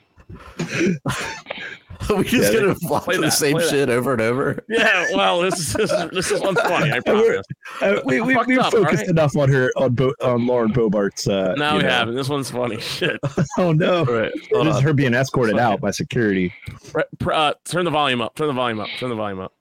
[2.18, 3.70] we just Yeah, gonna watch play the that, same play that.
[3.70, 4.64] shit over and over.
[4.70, 6.92] Yeah, well, this is this is, this is one's funny.
[6.92, 7.46] I we're- promise.
[7.82, 9.08] Uh, we we Fucked we up, focused alright?
[9.08, 11.28] enough on her on Bo, on Lauren Boebert's.
[11.28, 11.90] Uh, No, you we know.
[11.90, 12.16] haven't.
[12.16, 12.80] This one's funny.
[12.80, 13.20] Shit.
[13.58, 14.00] Oh no!
[14.00, 14.84] All right, It hold is on.
[14.84, 16.54] her being escorted out by security.
[16.92, 18.36] Pre- pre- uh, turn the volume up.
[18.36, 18.90] Turn the volume up.
[19.00, 19.54] Turn the volume up.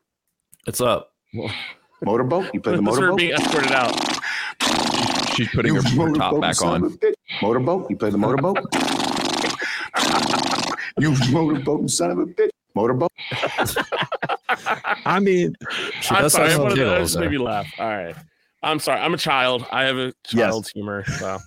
[0.66, 1.12] It's up.
[2.04, 2.50] Motorboat?
[2.54, 3.18] You play the This is her motorboat?
[3.18, 5.34] being escorted out.
[5.34, 6.96] She's putting her, her top back on.
[7.40, 7.88] Motorboat?
[7.90, 8.58] You play the motorboat?
[11.02, 12.50] You motorboat son of a bitch.
[12.74, 13.10] Motorboat?
[15.04, 15.54] I mean,
[16.00, 16.44] She I'm sorry.
[16.44, 17.30] have I some wanted to, that giggles just made there.
[17.32, 17.72] me laugh.
[17.78, 18.16] All right.
[18.62, 19.00] I'm sorry.
[19.00, 19.66] I'm a child.
[19.72, 21.04] I have a child's humor.
[21.04, 21.38] So,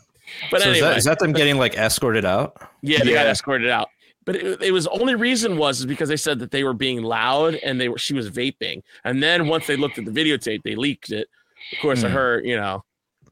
[0.51, 2.61] but So is, that, is that them getting like escorted out?
[2.81, 3.31] yeah, they got Yeah.
[3.31, 3.89] escorted out.
[4.25, 7.03] But it, it was only reason was is because they said that they were being
[7.03, 8.81] loud and they were she was vaping.
[9.03, 11.27] And then once they looked at the videotape, they leaked it.
[11.71, 12.17] Of course, of Hmm.
[12.17, 12.83] her, you know,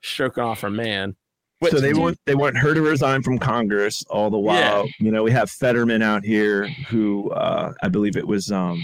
[0.02, 1.16] stroking off her man.
[1.64, 4.04] But so they want they want her to resign from Congress.
[4.10, 8.28] All the while, you know, we have Fetterman out here, who uh, I believe it
[8.28, 8.82] was um,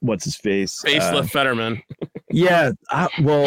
[0.00, 0.82] what's his face?
[0.84, 1.82] facelift Uh, Fetterman.
[2.30, 2.72] yeah.
[2.90, 3.46] I, well,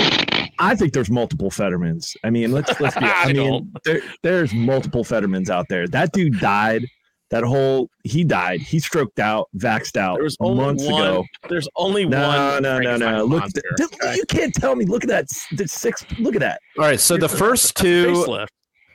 [0.59, 2.15] I think there's multiple Fettermans.
[2.23, 3.05] I mean, let's let's be.
[3.05, 5.87] I I mean, there, there's multiple Fettermans out there.
[5.87, 6.87] That dude died.
[7.29, 8.61] That whole he died.
[8.61, 11.01] He stroked out, vaxed out There was only months one.
[11.01, 11.25] ago.
[11.49, 12.37] There's only No, one.
[12.37, 13.23] no, no, Frankenstein no.
[13.25, 14.85] Look, th- th- you can't tell me.
[14.85, 15.27] Look at that.
[15.51, 16.05] The six.
[16.19, 16.61] Look at that.
[16.79, 16.99] All right.
[16.99, 18.07] So the first two.
[18.13, 18.47] Facelift.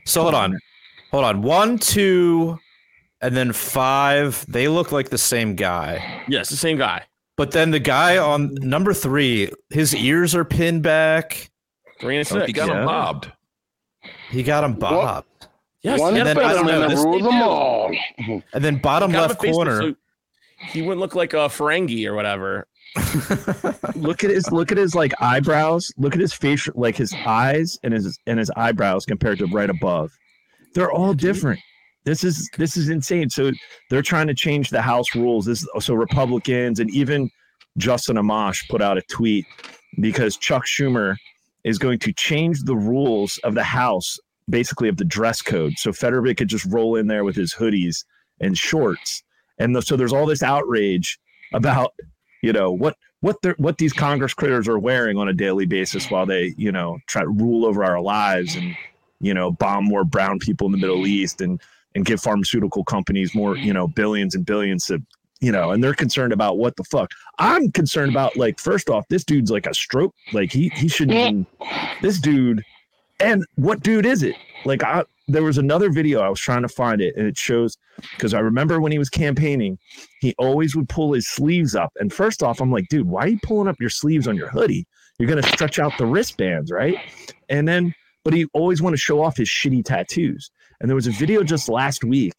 [0.06, 0.58] So hold on,
[1.10, 1.42] hold on.
[1.42, 2.58] One, two,
[3.20, 4.44] and then five.
[4.48, 6.24] They look like the same guy.
[6.26, 7.02] Yes, the same guy.
[7.36, 11.50] But then the guy on number three, his ears are pinned back.
[12.00, 12.46] Three and Oh, six.
[12.46, 12.80] he got Yeah.
[12.80, 13.30] him bobbed.
[14.30, 15.26] He got him bobbed.
[15.82, 17.90] Yes, One yeah, then but I don't know, rule them all.
[18.52, 19.82] And then bottom Got left corner.
[19.82, 19.94] so
[20.68, 22.68] he wouldn't look like a Ferengi or whatever.
[23.96, 24.52] Look at his.
[24.52, 25.90] Look at his like eyebrows.
[25.96, 29.70] Look at his face, like his eyes and his and his eyebrows compared to right
[29.70, 30.10] above.
[30.74, 31.58] They're all different.
[32.04, 33.30] This is this is insane.
[33.30, 33.50] So
[33.88, 35.46] they're trying to change the House rules.
[35.46, 37.30] This so Republicans and even
[37.78, 39.46] Justin Amash put out a tweet
[40.00, 41.16] because Chuck Schumer
[41.64, 44.18] is going to change the rules of the House,
[44.48, 45.74] basically of the dress code.
[45.76, 48.04] So Federer could just roll in there with his hoodies
[48.40, 49.22] and shorts.
[49.58, 51.18] And the, so there's all this outrage
[51.52, 51.92] about,
[52.42, 56.26] you know, what what what these Congress critters are wearing on a daily basis while
[56.26, 58.76] they, you know, try to rule over our lives and,
[59.20, 61.60] you know, bomb more brown people in the Middle East and
[61.94, 65.02] and give pharmaceutical companies more, you know, billions and billions of
[65.42, 67.10] you know, and they're concerned about what the fuck.
[67.38, 70.14] I'm concerned about like first off, this dude's like a stroke.
[70.32, 71.46] Like he he shouldn't even
[72.00, 72.62] this dude
[73.22, 74.36] and what dude is it?
[74.64, 77.78] Like I there was another video I was trying to find it and it shows
[78.16, 79.78] because I remember when he was campaigning,
[80.20, 81.92] he always would pull his sleeves up.
[82.00, 84.48] And first off, I'm like, dude, why are you pulling up your sleeves on your
[84.48, 84.86] hoodie?
[85.18, 86.96] You're gonna stretch out the wristbands, right?
[87.48, 90.50] And then but he always want to show off his shitty tattoos.
[90.80, 92.34] And there was a video just last week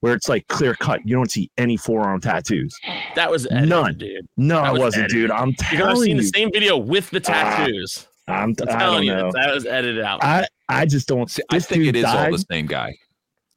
[0.00, 1.00] where it's like clear cut.
[1.04, 2.72] You don't see any forearm tattoos.
[3.14, 3.98] That was edited, None.
[3.98, 4.26] dude.
[4.36, 5.22] No, That it was wasn't, edited.
[5.22, 5.30] dude.
[5.30, 6.22] I'm Because I've telling seen you.
[6.22, 7.32] the same video with the ah.
[7.32, 8.06] tattoos.
[8.26, 9.30] I'm, I'm I don't telling you, know.
[9.34, 10.22] that was edited out.
[10.24, 11.30] I I just don't.
[11.30, 12.26] See, I think it is died.
[12.26, 12.96] all the same guy.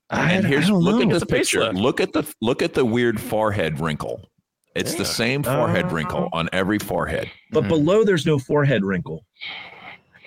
[0.09, 1.01] I, And I here's don't look know.
[1.03, 1.59] at this It's a picture.
[1.61, 1.81] facelift.
[1.81, 4.29] Look at the look at the weird forehead wrinkle.
[4.75, 7.31] It's the same forehead Uh, wrinkle on every forehead.
[7.51, 7.69] but Mhm.
[7.69, 9.25] below there's no forehead wrinkle.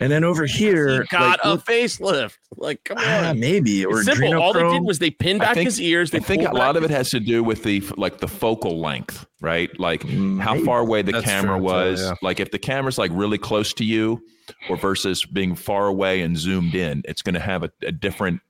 [0.01, 2.37] And then over here, he got like, a look- facelift.
[2.57, 3.39] Like, come ah, on.
[3.41, 4.41] maybe or It's simple.
[4.41, 6.11] All they did was they pinned back think- his ears.
[6.11, 8.81] They I think a lot of it has to do with the like the focal
[8.81, 9.71] length, right?
[9.79, 10.65] Like how Maybe.
[10.65, 12.03] far away the That's camera true, too, was.
[12.03, 12.15] yeah.
[12.23, 14.21] Like if the camera's like really close to you,
[14.69, 18.41] or versus being far away and zoomed in, it's going to have a, a different.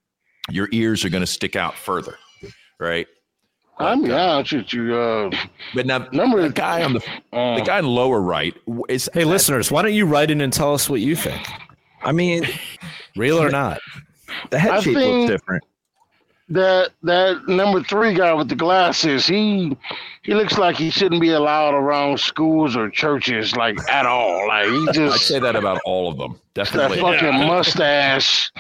[0.49, 2.17] Your ears are going to stick out further,
[2.79, 3.07] right?
[3.81, 4.95] I'm yeah, shoot you.
[4.97, 5.31] Uh,
[5.75, 7.01] But now Number- the guy on the
[7.33, 8.55] the uh, guy in the lower right
[8.89, 11.47] is Hey, listeners, why don't you write in and tell us what you think,
[12.03, 12.47] I mean,
[13.17, 13.81] real or not?
[14.51, 15.65] the head I shape looks different.
[16.51, 19.77] that that number three guy with the glasses, he
[20.23, 24.47] he looks like he shouldn't be allowed around schools or churches like at all.
[24.49, 26.39] Like he I'd say that about all of them.
[26.55, 27.29] Definitely, that Definitely.
[27.31, 28.53] fucking mustache.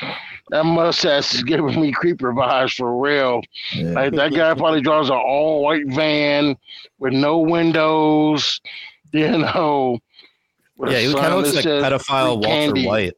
[0.50, 3.40] That mustache is giving me creeper vibes for real.
[3.72, 3.92] Yeah.
[3.92, 6.56] Like that guy probably drives an all white van
[6.98, 8.60] with no windows.
[9.12, 9.98] You know.
[10.78, 12.86] Yeah, he sign kind of looks like pedophile Walter candy.
[12.86, 13.14] White.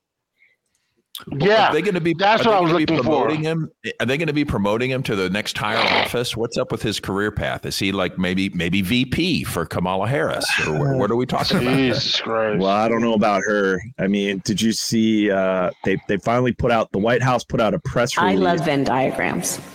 [1.30, 2.14] Yeah, Are they going to be?
[2.14, 3.24] that's what I was gonna be looking for.
[3.24, 3.70] promoting him?
[4.00, 6.36] Are they going to be promoting him to the next higher office?
[6.36, 7.64] What's up with his career path?
[7.66, 11.58] Is he like maybe maybe VP for Kamala Harris, or what, what are we talking
[11.58, 11.76] about?
[11.76, 12.58] Jesus Christ.
[12.60, 13.80] Well, I don't know about her.
[13.98, 15.30] I mean, did you see?
[15.30, 18.64] Uh, they they finally put out the White House put out a press I love
[18.64, 19.60] Venn diagrams.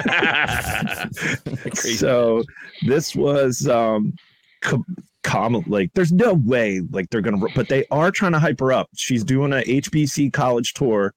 [1.74, 2.42] So
[2.86, 4.14] this was um
[5.22, 8.58] com- com- like there's no way like they're gonna but they are trying to hype
[8.60, 11.12] her up she's doing a hbc college tour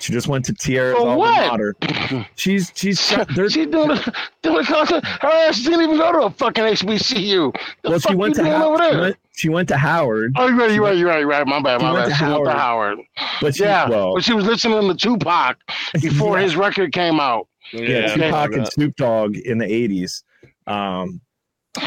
[0.00, 1.74] she just went to Tierra's For alma mater
[2.34, 5.02] she's she's they're, She doing the, doing the concert.
[5.06, 7.54] Her ass didn't even go to a fucking HBCU.
[7.82, 10.46] The well she went to doing How- over she went, she went to howard Oh,
[10.48, 11.46] you're right, you're right, you're right, right.
[11.46, 12.18] My bad, She my went bad.
[12.18, 12.98] to She went to Howard.
[12.98, 12.98] Howard.
[13.40, 15.56] but she Yeah, well but she was listening to Tupac
[16.02, 16.44] before Yeah.
[16.44, 17.48] his record came out.
[17.72, 18.14] yeah, okay.
[18.26, 20.22] Tupac and Snoop Dogg in the 80s.
[20.66, 21.22] Um,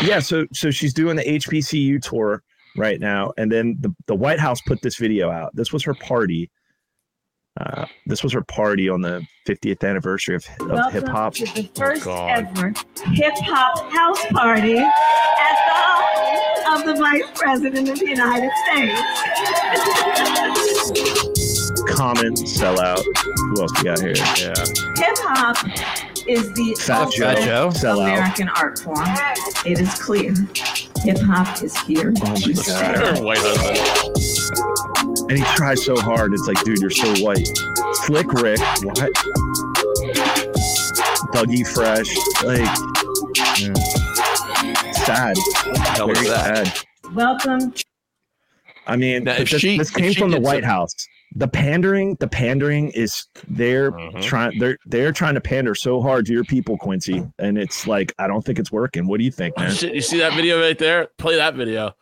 [0.03, 2.43] yeah, so so she's doing the HBCU tour
[2.77, 5.55] right now, and then the, the White House put this video out.
[5.55, 6.49] This was her party.
[7.59, 11.33] Uh, this was her party on the 50th anniversary of, of hip hop.
[11.33, 12.29] to the first God.
[12.29, 12.73] ever
[13.11, 15.73] hip hop house party at the
[16.63, 19.01] home of the Vice President of the United States.
[21.93, 23.03] Comment, sellout.
[23.35, 24.15] Who else we got here?
[24.15, 24.55] yeah.
[24.95, 25.57] Hip hop
[26.27, 27.71] is the Fat ultimate Joe.
[28.01, 28.97] American art form.
[29.65, 30.33] It is clear.
[31.03, 33.23] Hip hop is here Oh my God.
[33.23, 35.29] white husband.
[35.29, 36.33] And he tries so hard.
[36.33, 37.47] It's like, dude, you're so white.
[38.05, 38.59] Slick Rick.
[38.83, 39.11] What?
[41.33, 42.09] Dougie Fresh.
[42.43, 42.67] Like,
[44.95, 45.35] sad.
[45.95, 46.67] hell is Very that?
[46.67, 47.13] sad.
[47.15, 47.73] Welcome
[48.87, 50.93] I mean, Now, this, she- this if came she from the White some- House.
[51.33, 54.21] The pandering, the pandering is they're Mhm.
[54.21, 58.13] trying they're they're trying to pander so hard to your people, Quincy, and it's like
[58.19, 59.07] I don't think it's working.
[59.07, 59.71] What do you think, man?
[59.71, 61.07] Shit, you see that video right there?
[61.17, 61.95] Play that video.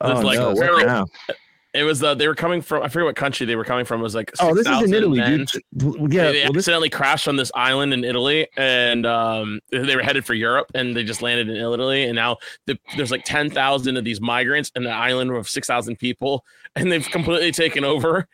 [0.00, 1.06] Oh like- no, apparently- now?
[1.74, 4.00] It was uh, they were coming from I forget what country they were coming from.
[4.00, 5.50] It was like Oh, this is in 6,000 Italy, dude.
[6.10, 10.00] Yeah, they well, this, accidentally crashed on this island in Italy, and um, they were
[10.02, 12.04] headed for Europe, and they just landed in Italy.
[12.04, 15.66] And now the, there's like ten thousand of these migrants, in the island of six
[15.66, 16.46] thousand people,
[16.76, 18.26] and they've completely taken over.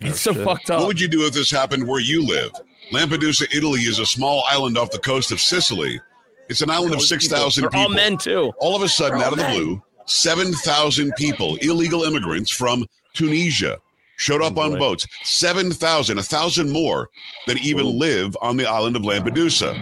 [0.00, 0.44] It's so shit.
[0.44, 2.52] fucked What would you do if this happened where you live?
[2.92, 6.00] Lampedusa, Italy is a small island off the coast of Sicily.
[6.48, 7.82] It's an island of 6,000 They're people.
[7.82, 8.52] all men too.
[8.58, 13.78] All of a sudden, out of the blue, 7,000 people, illegal immigrants from Tunisia,
[14.16, 15.06] showed up Oh, on boats.
[15.22, 17.08] 7,000, a thousand more
[17.46, 19.74] than even live on the island of Lampedusa.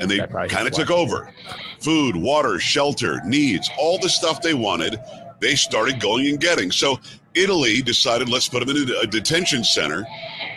[0.00, 0.18] And they
[0.48, 1.32] kind of took over.
[1.80, 4.98] Food, water, shelter, needs, all the stuff they wanted,
[5.40, 6.70] they started going and getting.
[6.70, 6.98] So
[7.34, 10.06] Italy decided, let's put them in a, a detention center.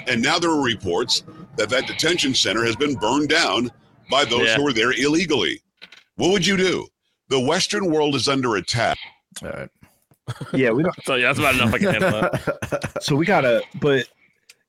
[0.07, 1.23] And now there are reports
[1.57, 3.71] that that detention center has been burned down
[4.10, 4.55] by those Yeah.
[4.57, 5.62] who were there illegally.
[6.15, 6.88] What would you do?
[7.29, 8.97] The Western world is under attack.
[9.43, 9.69] All right.
[10.53, 10.95] yeah, we don't.
[11.05, 12.91] So yeah, that's about enough I can handle that.
[13.01, 14.07] So we gotta, but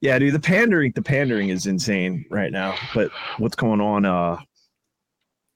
[0.00, 2.74] yeah, dude, the pandering, the pandering is insane right now.
[2.94, 4.04] But what's going on?
[4.04, 4.38] Uh,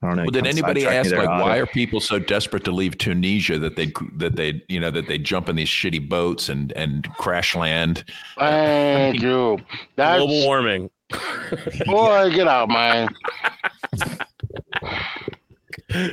[0.02, 0.22] I don't know.
[0.24, 1.42] Well, did anybody ask like Otto.
[1.42, 5.08] why are people so desperate to leave Tunisia that they that they you know that
[5.08, 8.04] they jump in these shitty boats and and crash land?
[8.38, 9.58] Thank you.
[9.96, 10.90] That's Global warming.
[11.86, 13.08] boy, get out, man.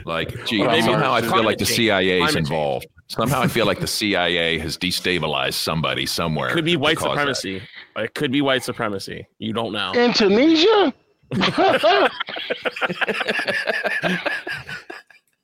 [0.06, 1.65] Like, gee, Well, maybe somehow I feel climate like the.
[1.65, 2.88] CIA is involved.
[3.08, 6.50] Somehow I feel like the CIA has destabilized somebody somewhere.
[6.50, 7.36] It Could be white cause that.
[7.36, 7.62] supremacy.
[7.98, 9.28] It could be white supremacy.
[9.39, 9.91] You don't know.
[9.93, 10.93] In Tunisia?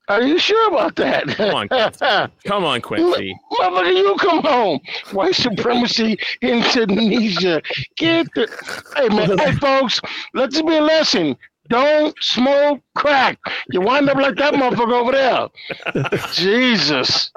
[0.10, 1.28] Are you sure about that?
[1.28, 2.34] Come on, Quincy.
[2.48, 3.40] Come on, Quincy.
[3.52, 4.80] Motherfucker, you come home.
[5.12, 7.62] White supremacy in Tunisia.
[7.96, 8.48] Get the
[8.96, 10.02] hey man, hey folks,
[10.34, 11.38] let this be a lesson.
[11.70, 13.38] Don't smoke crack.
[13.72, 15.48] You wind up like that motherfucker over there.
[16.34, 17.32] Jesus.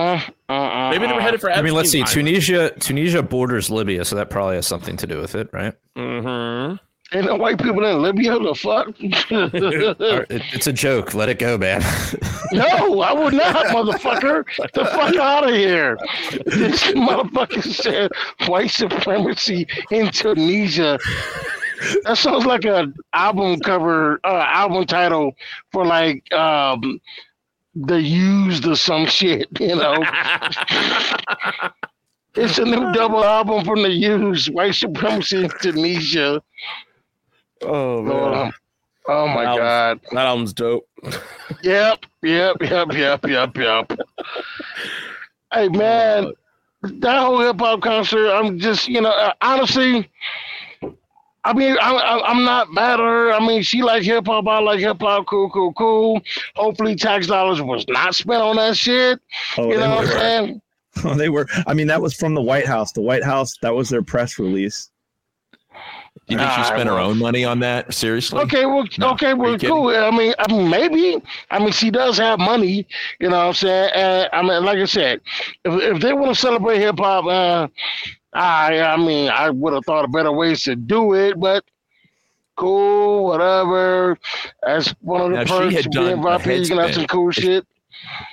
[0.00, 1.22] Uh, uh, uh, Maybe they were uh.
[1.22, 1.52] headed for.
[1.52, 2.00] I mean, let's see.
[2.00, 5.74] Epstein Tunisia, Tunisia borders Libya, so that probably has something to do with it, right?
[5.96, 6.80] Island.
[7.12, 8.38] Ain't no white people in Libya.
[8.38, 8.94] The fuck?
[9.00, 11.12] It- it's a joke.
[11.12, 11.82] Let it go, man.
[12.52, 14.44] no, I would not, motherfucker.
[14.72, 15.98] The fuck out of here.
[16.46, 18.12] This motherfucker said
[18.46, 20.98] white supremacy in Tunisia.
[22.04, 25.32] That sounds like an album cover, uh, album title
[25.72, 27.00] for like um,
[27.74, 29.48] the used or some shit.
[29.60, 30.02] You know,
[32.34, 34.52] it's a new double album from the used.
[34.52, 36.42] White supremacy in Tunisia.
[37.62, 38.50] Oh Oh,
[39.08, 39.56] oh my Wow.
[39.56, 40.00] god.
[40.12, 40.88] that album's dope.
[41.62, 43.92] Yep, yep, yep, yep, yep, yep.
[45.52, 46.32] Hey man, oh,
[46.82, 50.08] that whole hip hop concert, I'm just, you know, honestly,
[51.44, 53.32] I mean, I, I, I'm not mad at her.
[53.32, 56.20] I mean, she like hip hop, I like hip hop, cool, cool, cool.
[56.54, 59.20] Hopefully, tax dollars was not spent on that shit.
[59.56, 60.10] Oh, you they know what I'm were.
[60.10, 60.62] saying?
[61.18, 61.46] they were.
[61.66, 62.92] I mean, that was from the White House.
[62.92, 63.56] The White House.
[63.62, 64.90] That was their press release.
[66.28, 67.92] You think she Nah, spent her own money on that?
[67.94, 68.40] Seriously?
[68.40, 69.10] Okay, well, No.
[69.12, 69.88] okay, Are well, cool.
[69.88, 71.22] I mean, I mean, maybe.
[71.50, 72.86] I mean, she does have money.
[73.18, 73.90] You know what I'm saying?
[73.94, 75.20] And I mean, like I said,
[75.64, 77.66] if if they want to celebrate hip hop, uh,
[78.32, 81.64] I I mean, I would have thought of better ways to do it, but.
[82.56, 84.18] Cool, whatever.
[84.62, 86.46] That's one of the Now, she perks had done a VIP.
[86.60, 87.66] You can have some cool shit.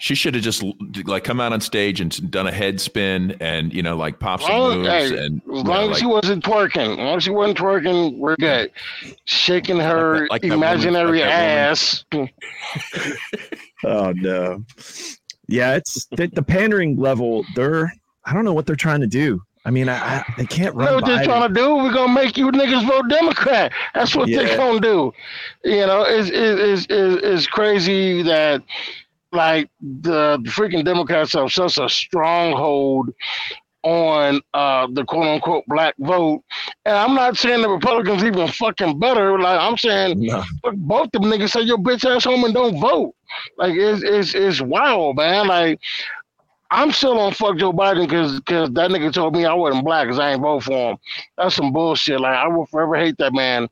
[0.01, 0.65] She should have just
[1.05, 4.41] like come out on stage and done a head spin and you know like pop
[4.41, 6.97] some Long- moves hey, and you As know, long as like- she wasn't twerking, as
[6.97, 8.69] long as she wasn't twerking, we're good.
[9.23, 11.31] Shaking her like that woman- imaginary like woman.
[11.31, 12.05] ass.
[13.85, 14.63] Oh no.
[15.47, 17.45] Yeah, it's the, the pandering level.
[17.55, 17.93] They're.
[18.25, 19.41] I don't know what they're trying to do.
[19.67, 20.95] I mean, I, I they can't You know run.
[20.95, 21.75] what they're trying to do?
[21.75, 23.73] We're gonna make you niggas vote Democrat.
[23.93, 24.43] That's what Yeah.
[24.43, 25.11] they're gonna do.
[25.65, 28.63] You know, it's it's, it's, it's crazy that
[29.33, 33.09] like the freaking Democrats have such a stronghold
[33.83, 36.43] on uh the quote unquote black vote.
[36.85, 39.37] And I'm not saying the Republicans even fucking better.
[39.39, 40.43] Like I'm saying No.
[40.75, 43.13] both of them niggas say your bitch ass home and don't vote.
[43.57, 45.47] Like it's it's it's wild, man.
[45.47, 45.79] Like
[46.71, 50.07] I'm still on fuck Joe Biden because because that nigga told me I wasn't black
[50.07, 50.97] because I ain't vote for him.
[51.37, 52.19] That's some bullshit.
[52.19, 53.67] Like I will forever hate that man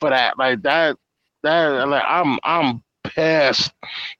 [0.00, 0.38] for that.
[0.38, 0.96] Like that
[1.42, 3.72] that like I'm I'm pissed.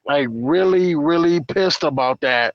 [0.06, 2.54] Like really really pissed about that.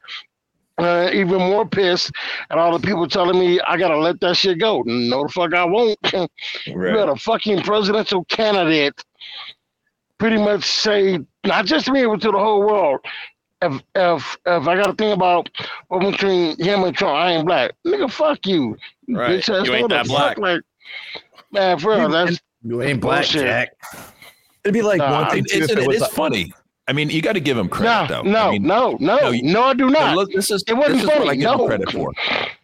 [0.78, 2.12] Uh, even more pissed
[2.50, 4.84] at all the people telling me I gotta let that shit go.
[4.86, 5.98] No, the fuck I won't.
[6.66, 9.02] You got a fucking presidential candidate
[10.18, 13.02] pretty much say, not just to me, but to the whole world.
[13.62, 15.50] If if if I got to think about
[15.88, 17.72] what between him and Trump, I ain't black.
[17.86, 18.78] Nigga, fuck you.
[19.08, 19.39] You Right.
[19.39, 20.36] bitch ass You ain't that black.
[20.36, 20.38] fuck?
[20.44, 20.62] Like,
[21.52, 23.41] man, for real, that's You ain't black, Bullshit.
[23.44, 23.70] Jack.
[24.63, 26.52] It'd be like Nah, one thing It- it's, it it was funny.
[26.88, 28.22] I mean, you got to give him no, credit though.
[28.22, 30.15] no, I mean, no, no, no, no, I do not.
[30.15, 31.65] look, this is It wasn't this is what funny, I give him no.
[31.68, 32.12] credit for.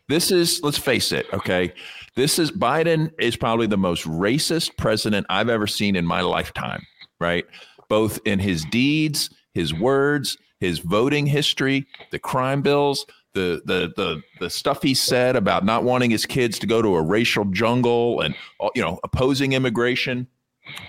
[0.09, 1.73] This is let's face it, okay.
[2.15, 6.85] This is Biden is probably the most racist president I've ever seen in my lifetime,
[7.19, 7.45] right?
[7.87, 14.21] Both in his deeds, his words, his voting history, the crime bills, the the the
[14.39, 18.21] the stuff he said about not wanting his kids to go to a racial jungle
[18.21, 18.35] and
[18.75, 20.27] you know opposing immigration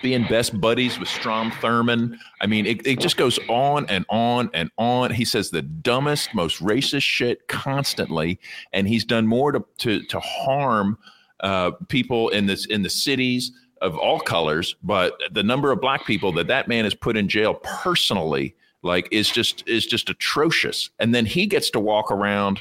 [0.01, 2.15] being best buddies with Strom Thurmond.
[2.39, 5.11] I mean, it, it just goes on and on and on.
[5.11, 8.39] He says the dumbest, most racist shit constantly,
[8.71, 10.97] and he's done more to to, to harm
[11.39, 14.75] uh, people in this in the cities of all colors.
[14.83, 19.07] But the number of black people that that man has put in jail personally, like,
[19.11, 20.89] is just is just atrocious.
[20.99, 22.59] And then he gets to walk around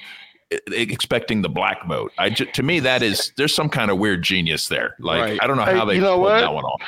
[0.69, 2.13] expecting the black vote.
[2.19, 4.97] I to me that is there's some kind of weird genius there.
[4.99, 5.39] Like Right.
[5.43, 6.41] I don't know how they you know pulled what?
[6.41, 6.81] that one off.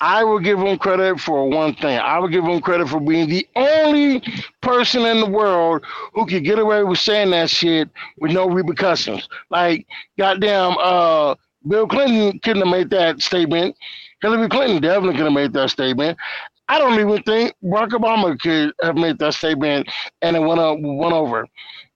[0.00, 1.98] I will give him credit for one thing.
[1.98, 4.22] I will give him credit for being the only
[4.60, 9.28] person in the world who could get away with saying that shit with no repercussions.
[9.50, 9.86] Like,
[10.18, 13.76] goddamn, uh, Bill Clinton couldn't have made that statement.
[14.20, 16.18] Hillary Clinton definitely could have made that statement.
[16.68, 19.88] I don't even think Barack Obama could have made that statement
[20.22, 21.46] and it went up, went over,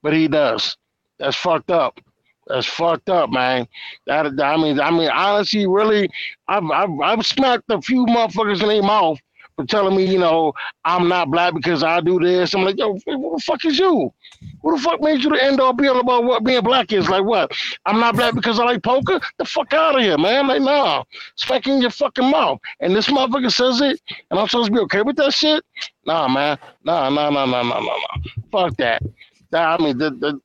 [0.03, 0.77] but he does.
[1.19, 1.99] That's fucked up.
[2.47, 3.67] That's fucked up, man.
[4.07, 6.09] That I mean, I mean, honestly, really,
[6.49, 9.19] I've I've, I've smacked a few motherfuckers in their mouth
[9.67, 10.53] telling me, you know,
[10.85, 12.55] I'm not black because I do this.
[12.55, 14.13] I'm like, yo, what the fuck is you?
[14.61, 17.09] What the fuck made you to end all be all about what being black is?
[17.09, 17.51] Like what?
[17.87, 19.21] I'm not black because I like poker?
[19.39, 20.47] The fuck out of here, man.
[20.47, 21.05] Like, nah.
[21.37, 22.61] Smack in your fucking mouth.
[22.81, 25.65] And this motherfucker says it, and I'm supposed to be okay with that shit?
[26.07, 26.59] Nah, man.
[26.85, 28.31] Nah, nah, nah, nah, nah, nah, nah.
[28.51, 29.03] Fuck that.
[29.51, 30.41] Nah, I mean, the, the,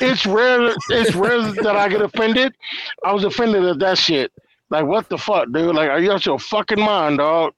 [0.00, 0.74] it's rare.
[0.90, 2.54] It's rare that I get offended.
[3.04, 4.30] I was offended at that shit.
[4.70, 5.74] Like, what the fuck, dude?
[5.74, 7.54] Like, are you out your fucking mind, dog?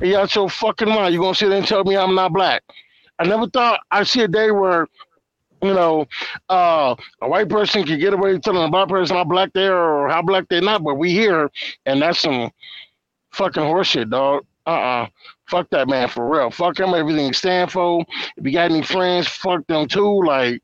[0.00, 1.12] You out your fucking mind?
[1.14, 2.62] You gonna sit there and tell me I'm not black?
[3.18, 4.86] I never thought I'd see a day where,
[5.60, 6.06] you know,
[6.48, 9.66] uh, a white person could get away with telling a black person how black they
[9.66, 11.50] are or how black they're not, but we here,
[11.86, 12.50] and that's some
[13.32, 14.44] fucking horseshit, dog.
[14.66, 15.08] Uh-uh.
[15.48, 16.50] Fuck that man for real.
[16.50, 18.04] Fuck him, everything he stand for.
[18.36, 20.22] If you got any friends, fuck them too.
[20.22, 20.62] Like,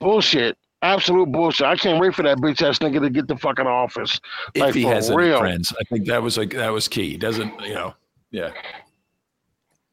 [0.00, 0.56] bullshit.
[0.82, 1.66] Absolute bullshit.
[1.66, 4.20] I can't wait for that bitch ass nigga to get the fucking office.
[4.54, 5.38] if Like, he for has any real.
[5.40, 5.74] friends.
[5.78, 7.16] I think that was like that was key.
[7.16, 7.94] Doesn't, you know,
[8.30, 8.52] yeah.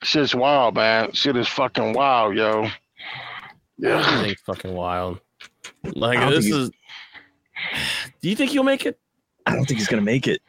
[0.03, 1.11] Shit's wild, man.
[1.13, 2.67] Shit is fucking wild, yo.
[3.77, 4.05] Yeah.
[4.05, 5.19] Everything's fucking wild.
[5.83, 6.69] Like this is.
[8.21, 8.99] Do you think he'll make it?
[9.45, 10.41] I don't think he's gonna make it.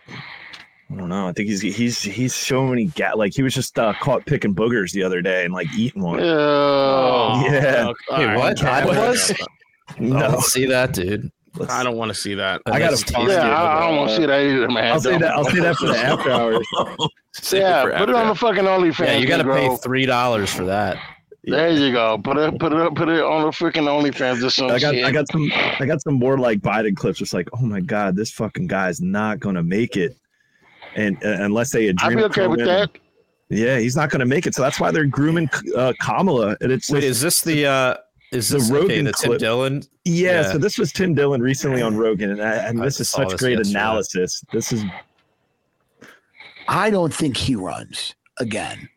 [0.90, 1.26] I don't know.
[1.28, 4.54] I think he's he's he's so many ga- like he was just uh, caught picking
[4.54, 6.18] boogers the other day and like eating one.
[6.18, 7.42] Yeah.
[7.44, 7.86] Yeah.
[7.88, 8.62] Oh, all Hey, what?
[8.62, 9.32] I was?
[9.98, 11.30] No, I don't see that, dude.
[11.68, 12.60] I don't want to see that.
[12.66, 13.50] I gotta That's find Yeah, it.
[13.52, 14.92] I, I don't want to see that either, man.
[14.92, 15.20] I'll say Don't.
[15.22, 15.30] that.
[15.34, 16.66] I'll say that for the after hours.
[17.32, 19.06] Save Yeah, for put it on the fucking OnlyFans.
[19.06, 19.82] Yeah, you got to pay Negro.
[19.82, 20.98] three dollars for that.
[21.46, 22.16] There you go.
[22.18, 24.94] Put it, put it up, put it on the freaking OnlyFans or some I got
[24.94, 25.04] shit.
[25.04, 27.20] I got some I got some more like Biden clips.
[27.20, 30.16] It's like, oh my god, this fucking guy's not gonna make it,
[30.96, 32.90] and uh, unless they I'd agree be okay with that.
[33.50, 34.54] Yeah, he's not gonna make it.
[34.54, 37.96] So that's why they're grooming uh, Kamala, and it's Wait, just- is this the uh
[38.34, 39.40] is The this okay, Rogan the Tim clip.
[39.40, 39.82] Dillon?
[40.04, 40.52] yeah, yeah.
[40.52, 43.30] So this was Tim Dillon recently on Rogan, and, I, and I this is such
[43.30, 43.78] this great yesterday.
[43.78, 44.44] analysis.
[44.52, 44.84] This is
[46.68, 48.88] I don't think he runs again.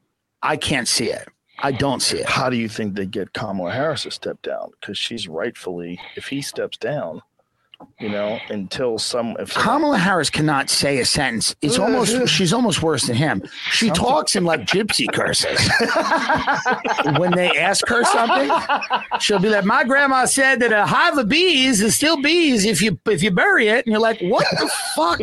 [0.42, 1.28] I can't see it.
[1.60, 2.30] I don't see it.
[2.30, 4.70] How do you think they get Kamala Harris to step down?
[4.80, 7.22] Because she's rightfully, if he steps down,
[8.00, 11.56] you know, until some if Kamala Harris cannot say a sentence.
[11.62, 13.44] It's almost she's almost worse than him.
[13.72, 15.60] She talks in like gypsy curses.
[17.20, 18.52] when they ask her something,
[19.20, 22.82] she'll be like, "My grandma said that a hive of bees is still bees if
[22.82, 25.22] you if you bury it." And you're like, "What the fuck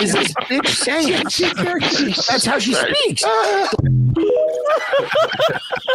[0.00, 1.22] is this bitch saying?"
[2.28, 3.24] That's how she speaks.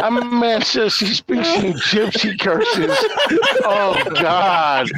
[0.02, 2.96] I'm a man says she speaks in gypsy curses.
[3.64, 4.88] Oh God.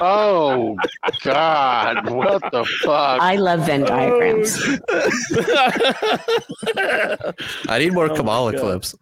[0.00, 0.76] Oh
[1.22, 2.10] God.
[2.10, 3.20] What the fuck?
[3.20, 4.58] I love Venn oh, diagrams.
[7.68, 8.94] I need more Oh Kamala clips.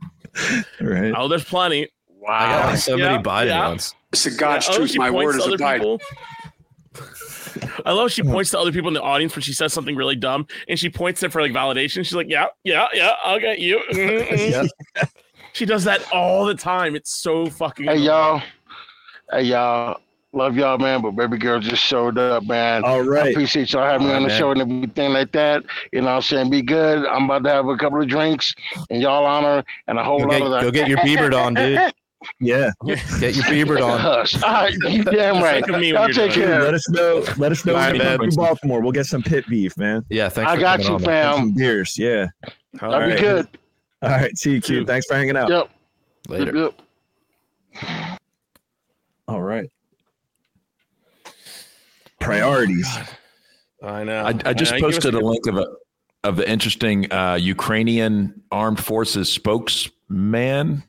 [0.81, 1.13] right.
[1.17, 1.89] Oh, there's plenty.
[2.09, 2.33] Wow.
[2.33, 3.69] I got like so Yeah, many Biden yeah.
[3.69, 3.95] ones.
[4.13, 4.91] It's the God's Yeah, oh, truth.
[4.91, 5.99] she My word is a other Biden.
[7.61, 7.83] People.
[7.87, 10.17] I love she points to other people in the audience when she says something really
[10.17, 11.97] dumb, and she points it for like validation.
[12.05, 14.69] She's like, "Yeah, yeah, yeah, I'll get you." Mhm, mhm.
[15.53, 16.95] She does that all the time.
[16.95, 17.87] It's so fucking.
[17.87, 18.41] Hey y'all.
[19.33, 20.01] Hey y'all.
[20.33, 21.03] Love y'all, man.
[21.03, 22.85] But baby girl just showed up, man.
[22.85, 25.33] All right, I appreciate y'all having me All on the right, show and everything like
[25.33, 25.65] that.
[25.93, 26.51] You know what I'm saying?
[26.51, 27.05] Be good.
[27.05, 28.55] I'm about to have a couple of drinks
[28.91, 30.63] in y'all honor and a whole Go lot get, of that.
[30.63, 31.93] go get your Bieber on, dude.
[32.39, 32.71] Yeah.
[32.87, 33.99] Get your Bieber on.
[33.99, 34.43] Hush.
[34.43, 35.65] All right, you damn right.
[35.65, 36.45] Think of me when Y'all you're take done.
[36.49, 36.63] care.
[36.63, 37.25] Let us know.
[37.39, 38.31] Let us know All when you come man.
[38.31, 38.81] to Baltimore.
[38.81, 40.05] We'll get some pit beef, man.
[40.11, 40.51] Yeah, thanks.
[40.51, 41.37] I for got you, on, fam.
[41.37, 41.99] some beers.
[41.99, 42.27] Yeah.
[42.83, 43.49] All Y'all be good.
[44.03, 44.37] All right.
[44.37, 44.85] See you, Q.
[44.85, 45.49] Thanks for hanging out.
[45.49, 45.71] Yep.
[46.29, 46.53] Later.
[46.53, 46.75] Good.
[49.29, 49.69] All right.
[52.21, 52.89] Priorities.
[53.83, 54.25] I know.
[54.25, 54.81] I, I just know.
[54.81, 55.67] Posted a link of a
[56.23, 60.83] of the interesting uh, Ukrainian armed forces spokesman.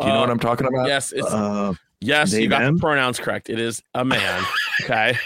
[0.00, 0.86] Do you know Uh, what I'm talking about?
[0.88, 2.32] Yes, it's Uh, yes.
[2.32, 2.76] they You got them?
[2.76, 3.48] the pronouns correct.
[3.48, 4.42] It is a man.
[4.82, 5.16] Okay,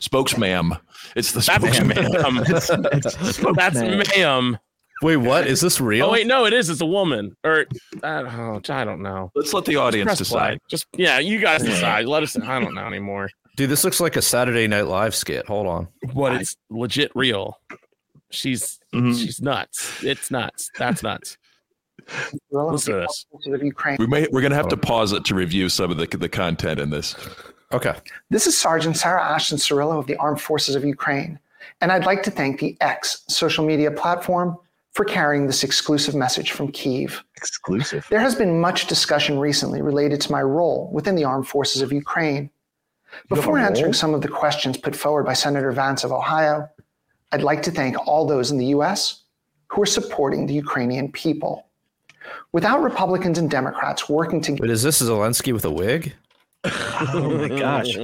[0.00, 0.72] Spokesman.
[1.16, 1.88] It's the that's spokesman.
[2.12, 2.42] ma'am.
[2.46, 3.76] it's, it's That's
[4.16, 4.58] ma'am.
[5.02, 5.46] Wait, what?
[5.46, 6.06] Is this real?
[6.06, 6.70] Oh wait, no, it is.
[6.70, 7.36] It's a woman.
[7.44, 7.66] Or
[8.02, 8.60] I don't know.
[8.74, 9.30] I don't know.
[9.34, 10.40] Let's let the audience Press play.
[10.52, 10.60] decide.
[10.68, 12.06] Just yeah, you guys decide.
[12.06, 12.36] Let us.
[12.38, 13.28] I don't know anymore.
[13.56, 15.46] Dude, this looks like a Saturday Night Live skit.
[15.46, 15.88] Hold on.
[16.14, 17.60] But it's legit real.
[18.30, 19.16] She's Mhm.
[19.20, 20.02] she's nuts.
[20.02, 20.70] It's nuts.
[20.78, 21.38] That's nuts.
[22.50, 23.26] Listen to this.
[23.98, 26.80] We may we're gonna have to pause it to review some of the the content
[26.80, 27.16] in this.
[27.72, 27.94] Okay.
[28.30, 31.38] This is Sergeant Sarah Ashton Cirillo of the Armed Forces of Ukraine,
[31.80, 34.56] and I'd like to thank the X social media platform
[34.92, 37.24] for carrying this exclusive message from Kiev.
[37.36, 38.06] Exclusive.
[38.10, 41.92] There has been much discussion recently related to my role within the Armed Forces of
[41.92, 42.48] Ukraine.
[43.28, 46.68] Before answering some of the questions put forward by Senator Vance of Ohio,
[47.32, 49.24] I'd like to thank all those in the US
[49.68, 51.66] who are supporting the Ukrainian people.
[52.52, 56.14] Without Republicans and Democrats working together, But is this Zelensky with a wig?
[56.64, 57.96] Oh my gosh.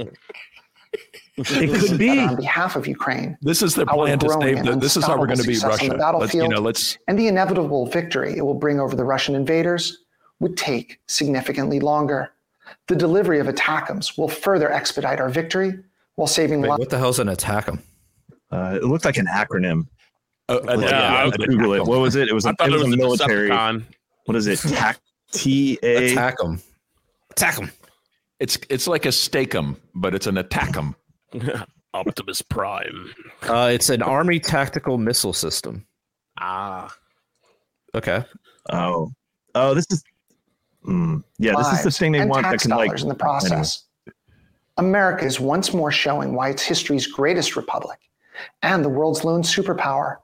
[1.37, 2.19] It could be.
[2.19, 4.65] on behalf of Ukraine, This is their plan to growing save.
[4.65, 6.11] The, this is how we're going to beat unstoppable success on Russia.
[6.13, 6.61] the Let's you battlefield know.
[6.67, 9.97] Let's and the inevitable victory it will bring over the Russian invaders
[10.39, 12.31] would take significantly longer.
[12.87, 15.73] The delivery of ATACMS will further expedite our victory
[16.15, 16.79] while saving Wait, lives.
[16.79, 17.79] what the hell's an attack him?
[18.51, 19.87] Uh, it looked like an acronym.
[20.49, 21.83] uh, uh, Yeah, yeah, I- Let's Google it.
[21.85, 22.27] What was it?
[22.27, 23.49] It was, I a, thought it it was was a a military.
[23.49, 23.83] Decepticon.
[24.25, 24.59] What is it?
[24.69, 24.99] TAC,
[25.31, 26.11] T A.
[26.11, 26.61] Attack them.
[27.31, 27.71] Attack them.
[28.39, 30.95] It's it's like a stake'em, but it's an attack'em.
[31.93, 33.13] Optimus Prime.
[33.43, 35.85] Uh, it's an Army tactical missile system.
[36.39, 36.93] Ah.
[37.93, 38.23] Okay.
[38.71, 39.11] Oh,
[39.55, 40.03] oh, this is.
[40.87, 42.87] Mm, yeah, this is the thing they and want that tax can like.
[42.87, 43.83] dollars in the process.
[44.77, 47.99] America is once more showing why it's history's greatest republic
[48.63, 50.17] and the world's lone superpower.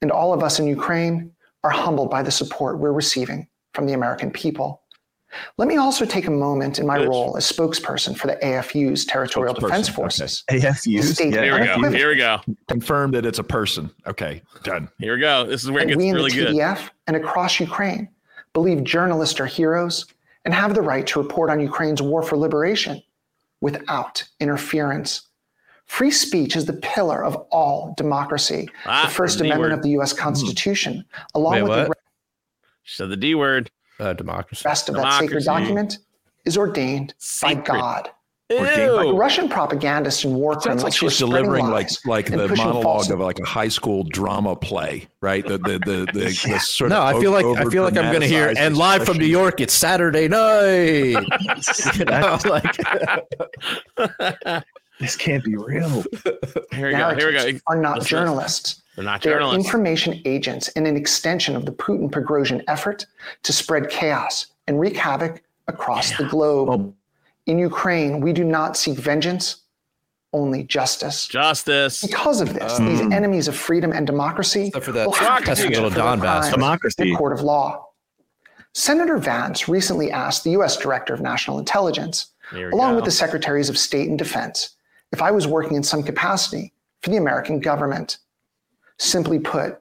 [0.00, 1.32] And all of us in Ukraine
[1.64, 4.82] are humbled by the support we're receiving from the American people.
[5.58, 7.08] Let me also take a moment in my Good.
[7.08, 9.94] role as spokesperson for the AFU's Territorial Spokesperson, Defense okay.
[9.94, 10.44] Forces.
[10.50, 11.14] AFUs.
[11.14, 11.90] State Yeah, Here we go.
[11.90, 12.40] Here we go.
[12.66, 13.90] Confirm that it's a person.
[14.06, 14.88] Okay, done.
[14.98, 15.44] Here we go.
[15.44, 16.54] This is where it gets we in really the good.
[16.56, 18.08] TDF and across Ukraine
[18.54, 20.06] believe journalists are heroes
[20.44, 23.00] and have the right to report on Ukraine's war for liberation
[23.60, 25.22] without interference.
[25.90, 28.68] Free speech is the pillar of all democracy.
[28.86, 29.78] Ah, the First the Amendment word.
[29.78, 31.88] of the US Constitution, along Wait, with what?
[31.88, 31.94] the
[32.84, 33.72] She said the D word.
[33.98, 34.62] Uh, democracy.
[34.64, 35.98] rest of that sacred document,
[36.44, 37.64] is ordained by Sacred.
[37.64, 38.10] God.
[38.50, 43.10] Like Russian propagandists and war Sounds criminals like she's delivering like like the monologue false-
[43.10, 45.44] of like a high school drama play, right?
[45.44, 48.12] The the the, the, the sort No, of I feel like I feel like I'm
[48.12, 49.26] gonna hear over-dramatized and live from New.
[49.26, 49.60] York.
[49.60, 51.26] It's Saturday night.
[51.98, 52.76] you know, like
[55.00, 55.88] this can't be real.
[56.72, 57.14] Here we go.
[57.14, 57.58] Here we go.
[57.66, 58.08] are not Listen.
[58.08, 58.82] journalists.
[58.94, 63.06] They're not They are information agents and an extension of the Putin Prigozhin effort
[63.44, 66.94] to spread chaos and wreak havoc across the globe.
[67.46, 69.62] In Ukraine, we do not seek vengeance,
[70.32, 71.26] only justice.
[71.26, 72.02] Justice.
[72.02, 75.50] Because of this, these Um, enemies of freedom and democracy for that will have to
[75.68, 76.50] little for their Donbass.
[76.50, 77.10] Democracy.
[77.10, 77.86] in court of law.
[78.74, 80.76] Senator Vance recently asked the U.S.
[80.76, 82.96] Director of National Intelligence, along go.
[82.96, 84.76] with the Secretaries of State and Defense,
[85.12, 88.18] if I was working in some capacity for the American government.
[88.98, 89.80] Simply put,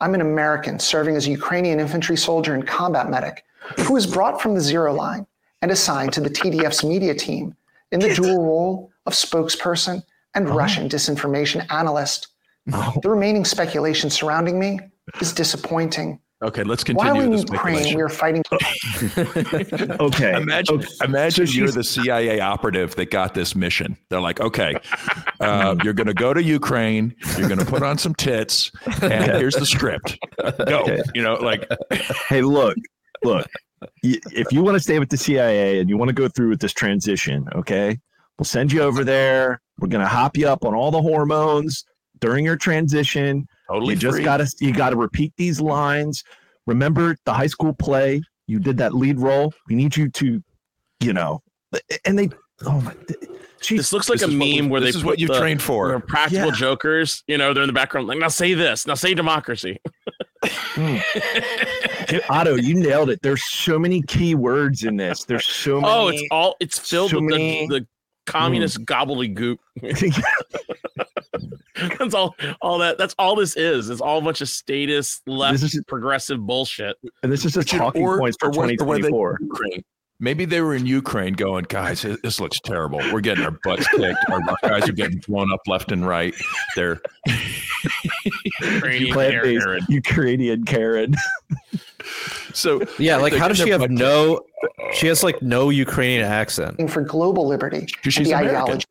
[0.00, 3.44] I'm an American serving as a Ukrainian infantry soldier and combat medic
[3.80, 5.26] who was brought from the zero line
[5.62, 7.56] and assigned to the TDF's media team
[7.92, 10.02] in the dual role of spokesperson
[10.34, 10.54] and oh.
[10.54, 12.28] Russian disinformation analyst.
[12.72, 12.94] Oh.
[13.02, 14.80] The remaining speculation surrounding me
[15.20, 16.20] is disappointing.
[16.42, 17.12] Okay, let's continue.
[17.12, 17.96] While continue in this Ukraine, speculation.
[17.96, 18.42] we are fighting.
[20.00, 20.36] Okay.
[20.36, 20.88] Imagine, okay.
[21.04, 23.96] imagine So you're the CIA operative that got this mission.
[24.10, 24.74] They're like, okay,
[25.40, 27.14] uh, you're going to go to Ukraine.
[27.38, 28.70] You're going to put on some tits,
[29.00, 30.18] and here's the script.
[30.66, 30.84] Go.
[31.14, 31.66] You know, like
[32.28, 32.76] hey, look,
[33.24, 33.46] look.
[34.02, 36.60] If you want to stay with the CIA and you want to go through with
[36.60, 37.98] this transition, okay,
[38.38, 39.60] we'll send you over there.
[39.78, 41.84] We're gonna hop you up on all the hormones
[42.20, 43.46] during your transition.
[43.70, 46.22] Totally You just gotta you gotta repeat these lines.
[46.66, 48.22] Remember the high school play?
[48.46, 49.52] You did that lead role.
[49.68, 50.42] We need you to,
[51.00, 51.42] you know,
[52.04, 52.30] and they.
[52.64, 52.94] Oh my.
[53.68, 55.18] This looks like This a is what we- meme where this they is put what
[55.18, 55.90] you the, trained for.
[55.90, 56.54] the practical Yeah.
[56.54, 57.24] jokers.
[57.26, 59.78] You know, they're in the background like, now say this, now say democracy.
[60.48, 60.98] Hmm.
[62.06, 63.20] Dude, Otto, you nailed it.
[63.22, 65.24] There's so many key words in this.
[65.24, 65.88] There's so oh, many.
[65.88, 67.86] Oh, it's all it's filled so with many- the, the
[68.26, 68.84] communist hmm.
[68.84, 69.56] gobbledygook.
[71.98, 72.34] that's all.
[72.60, 72.98] All that.
[72.98, 73.90] That's all this is.
[73.90, 76.96] It's all a bunch of status left This is- progressive bullshit.
[77.22, 79.38] and this is just talking or- points for or when- or when they- 2024.
[80.18, 83.00] Maybe they were in Ukraine going, guys, this this looks terrible.
[83.12, 84.16] We're getting our butts kicked.
[84.30, 86.34] Our guys are getting blown up left and right.
[86.74, 87.02] They're
[88.62, 89.80] Ukrainian Karen.
[89.90, 91.14] Ukrainian Karen.
[92.54, 94.40] so yeah, like how does she have no?
[94.94, 96.90] She has like no Ukrainian accent.
[96.90, 98.56] for global liberty and she's the American.
[98.62, 98.84] ideology.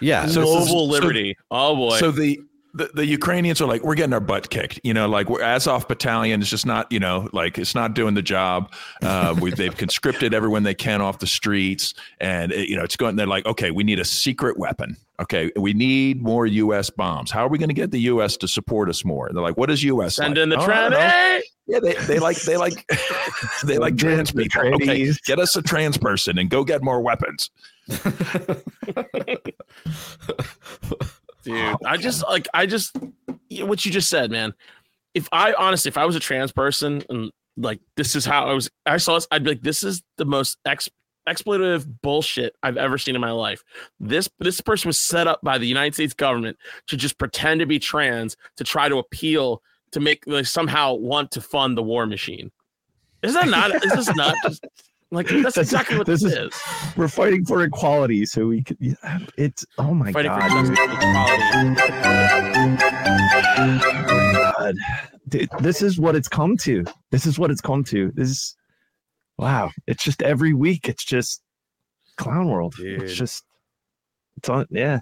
[0.00, 1.36] Yeah, So- Global so- liberty.
[1.50, 1.98] oh boy.
[1.98, 2.40] So the,
[2.72, 4.78] the the Ukrainians are like, we're getting our butt kicked.
[4.84, 8.14] You know, like we're Azov battalion is just not, you know, like it's not doing
[8.14, 8.72] the job.
[9.02, 12.94] Uh, we, they've conscripted everyone they can off the streets, and it, you know, it's
[12.96, 13.16] going.
[13.16, 14.96] They're like, okay, we need a secret weapon.
[15.20, 16.88] Okay, we need more U.S.
[16.90, 17.30] bombs.
[17.32, 18.36] How are we going to get the U.S.
[18.38, 19.26] to support us more?
[19.26, 20.14] And they're like, what is U.S.
[20.16, 20.42] Send like?
[20.44, 20.64] in the "Oh,
[21.74, 21.94] I don't trend.
[21.94, 21.94] know." Hey!
[21.94, 22.90] Yeah, they, they like they like
[23.64, 24.74] they like trans people.
[24.74, 27.50] Okay, get us a trans person and go get more weapons.
[31.42, 32.96] dude i just like i just
[33.48, 34.52] yeah, what you just said man
[35.14, 38.52] if i honestly if i was a trans person and like this is how i
[38.52, 40.90] was i saw this i'd be like this is the most ex-
[41.28, 43.62] exploitative bullshit i've ever seen in my life
[43.98, 46.56] this this person was set up by the united states government
[46.86, 49.62] to just pretend to be trans to try to appeal
[49.92, 52.50] to make like somehow want to fund the war machine
[53.22, 54.64] is that not is this not just
[55.12, 56.52] like that's exactly what this, is,
[56.96, 58.76] We're fighting for equality, so we could.
[58.78, 58.94] yeah,
[59.36, 60.66] It's oh my fighting God.
[65.28, 66.84] Dude, this is what it's come to.
[67.10, 68.12] This is what it's come to.
[68.14, 68.56] This is
[69.36, 69.72] wow.
[69.88, 70.88] It's just every week.
[70.88, 71.42] It's just
[72.16, 72.74] clown world.
[72.76, 73.02] Dude.
[73.02, 73.42] It's just
[74.36, 74.66] it's on.
[74.70, 75.00] Yeah.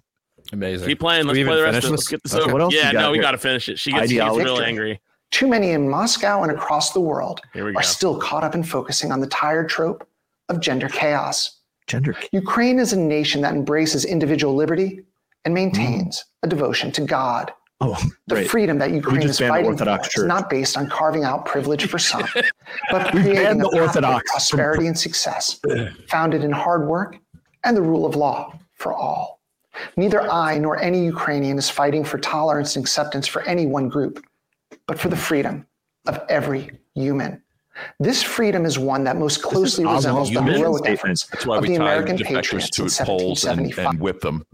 [0.53, 0.88] Amazing.
[0.88, 1.26] Keep playing.
[1.26, 1.82] Let's we play the rest of it.
[1.82, 1.90] this?
[1.90, 2.53] Let's get this Okay, over.
[2.53, 3.78] what else yeah, got no, we got to finish it.
[3.78, 4.44] She gets, she gets Ideology.
[4.44, 5.01] real angry.
[5.30, 7.80] Too many in Moscow and across the world are go.
[7.82, 10.09] still caught up in focusing on the tired trope
[10.49, 11.59] of gender chaos.
[11.86, 12.16] Gender.
[12.32, 15.03] Ukraine is a nation that embraces individual liberty
[15.44, 17.53] and maintains a devotion to God.
[17.80, 17.96] Oh,
[18.26, 18.51] The right.
[18.51, 21.99] freedom that Ukraine is fighting Orthodox for is not based on carving out privilege for
[21.99, 22.24] some,
[22.90, 25.61] but creating banned a the pathway to Orthodox from- prosperity and success,
[26.09, 27.18] founded in hard work
[27.64, 29.38] and the rule of law for all.
[29.96, 34.24] Neither I nor any Ukrainian is fighting for tolerance and acceptance for any one group,
[34.86, 35.66] but for the freedom
[36.06, 37.42] of every human.
[38.00, 40.98] This freedom is one that most closely resembles the mission heroic statement.
[40.98, 42.26] efforts That's why of we the American defectors
[42.70, 43.86] patriots in to poles and, 1775.
[43.90, 44.44] and whip them.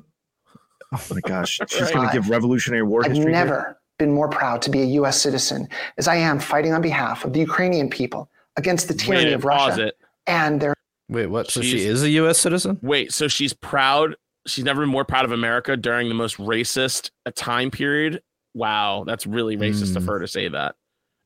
[0.92, 1.58] Oh my gosh.
[1.68, 1.94] She's Right.
[1.94, 3.24] gonna give Revolutionary War I've history.
[3.32, 3.32] here?
[3.32, 5.20] never been more proud to be a U.S.
[5.20, 9.32] citizen as I am fighting on behalf of the Ukrainian people against the tyranny Wait,
[9.34, 9.98] of pause Russia it.
[10.26, 10.74] and their
[11.08, 11.50] Wait, what?
[11.50, 12.38] So She's- she is a U.S.
[12.38, 12.78] citizen?
[12.82, 14.16] Wait, so she's proud.
[14.46, 18.22] She's never been more proud of America during the most racist uh, time period.
[18.54, 20.08] Wow, that's really racist of Hmm.
[20.10, 20.76] her to say that,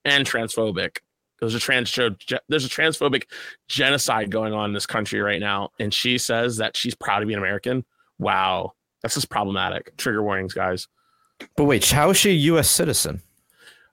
[0.05, 0.99] and transphobic.
[1.41, 3.25] There's a trans there's a transphobic
[3.69, 7.27] genocide going on in this country right now, and she says that she's proud to
[7.27, 7.85] be an American.
[8.19, 9.97] Wow, that's just problematic.
[9.97, 10.89] Trigger warnings, guys.
[11.57, 12.69] But wait, how is she a U.S.
[12.69, 13.23] citizen?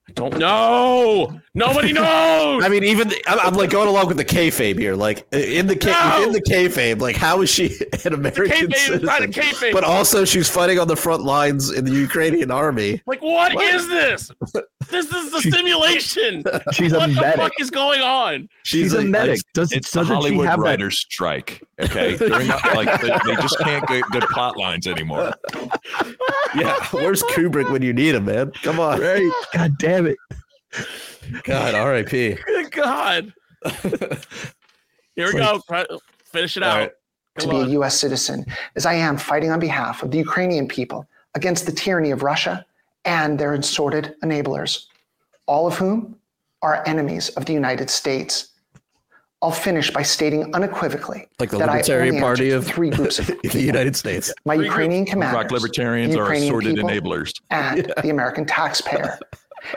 [0.08, 1.40] I don't know.
[1.56, 2.64] Nobody knows.
[2.64, 4.96] I mean, even I'm, I'm like going along with the kayfabe here.
[4.96, 6.24] Like in the K, No!
[6.24, 7.76] in the kayfabe, like how is she
[8.06, 9.44] an American kayfabe, it's not a citizen?
[9.70, 9.74] kayfabe.
[9.74, 13.02] But also, she's fighting on the front lines in the Ukrainian army.
[13.08, 14.32] Like, what is this?
[14.92, 16.44] This is a simulation.
[16.72, 17.18] She's a medic.
[17.18, 18.48] what the fuck is going on?
[18.62, 19.40] She's, a, medic.
[19.56, 20.64] Does, It's the doesn't she Hollywood have that?
[20.64, 21.64] writers' strike.
[21.82, 25.34] Okay, During the- like they, they just can't get good plot lines anymore.
[26.56, 28.52] Yeah, where's Kubrick when you need him, man?
[28.62, 29.02] Come on.
[29.02, 29.32] Right.
[29.56, 30.18] God damn it.
[31.44, 32.38] God, R.I.P.
[32.46, 33.34] Good God.
[35.16, 35.62] Here we go.
[36.26, 36.78] Finish it All out.
[36.80, 36.92] right.
[37.40, 37.74] to Come be a.
[37.76, 37.98] U.S.
[38.00, 42.24] citizen as I am fighting on behalf of the Ukrainian people against the tyranny of
[42.24, 42.66] Russia
[43.06, 44.86] and their assorted enablers,
[45.48, 46.16] all of whom
[46.62, 48.50] are enemies of the United States.
[49.42, 53.20] I'll finish by stating unequivocally Like the that I Libertarian only Party of three groups
[53.20, 53.62] of the.
[53.62, 54.34] United States.
[54.46, 57.34] my Ukrainian Rock commanders, libertarians the are assorted enablers.
[57.52, 59.20] and the American taxpayer.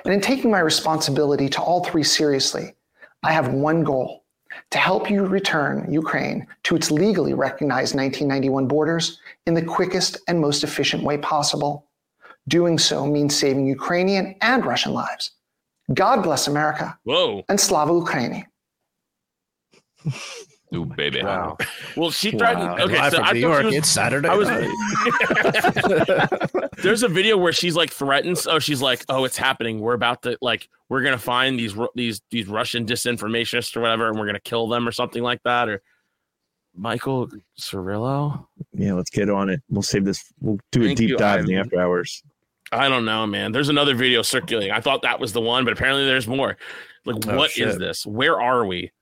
[0.05, 2.75] And in taking my responsibility to all three seriously,
[3.23, 4.25] I have one goal
[4.71, 10.41] to help you return Ukraine to its legally recognized 1991 borders in the quickest and
[10.41, 11.87] most efficient way possible.
[12.49, 15.33] Doing so means saving Ukrainian and Russian lives.
[15.93, 17.45] God bless America Whoa.
[17.49, 18.45] and Slava Ukraini.
[20.75, 21.23] Ooh, baby.
[21.23, 21.57] Wow.
[21.97, 22.71] Well, she threatened.
[22.73, 24.49] And Okay, live so from I New thought York, she was, it's Saturday I was-
[26.83, 28.47] There's a video where she's like threatens.
[28.47, 29.81] Oh, she's like, oh, it's happening.
[29.81, 34.19] We're about to like, we're gonna find these these these Russian disinformationists or whatever, and
[34.19, 35.69] we're gonna kill them or something like that.
[35.69, 35.83] Or
[36.75, 38.47] Michael Cirillo.
[38.75, 39.63] Yeah, let's get on it.
[39.69, 40.33] We'll save this.
[40.41, 42.23] We'll do a deep you, dive in the after hours.
[42.71, 43.51] I don't know, man.
[43.53, 44.73] There's another video circulating.
[44.73, 46.57] I thought that was the one, but apparently there's more.
[47.07, 47.79] Like, Oh, what is shit.
[47.79, 48.07] this?
[48.07, 48.93] Where are we?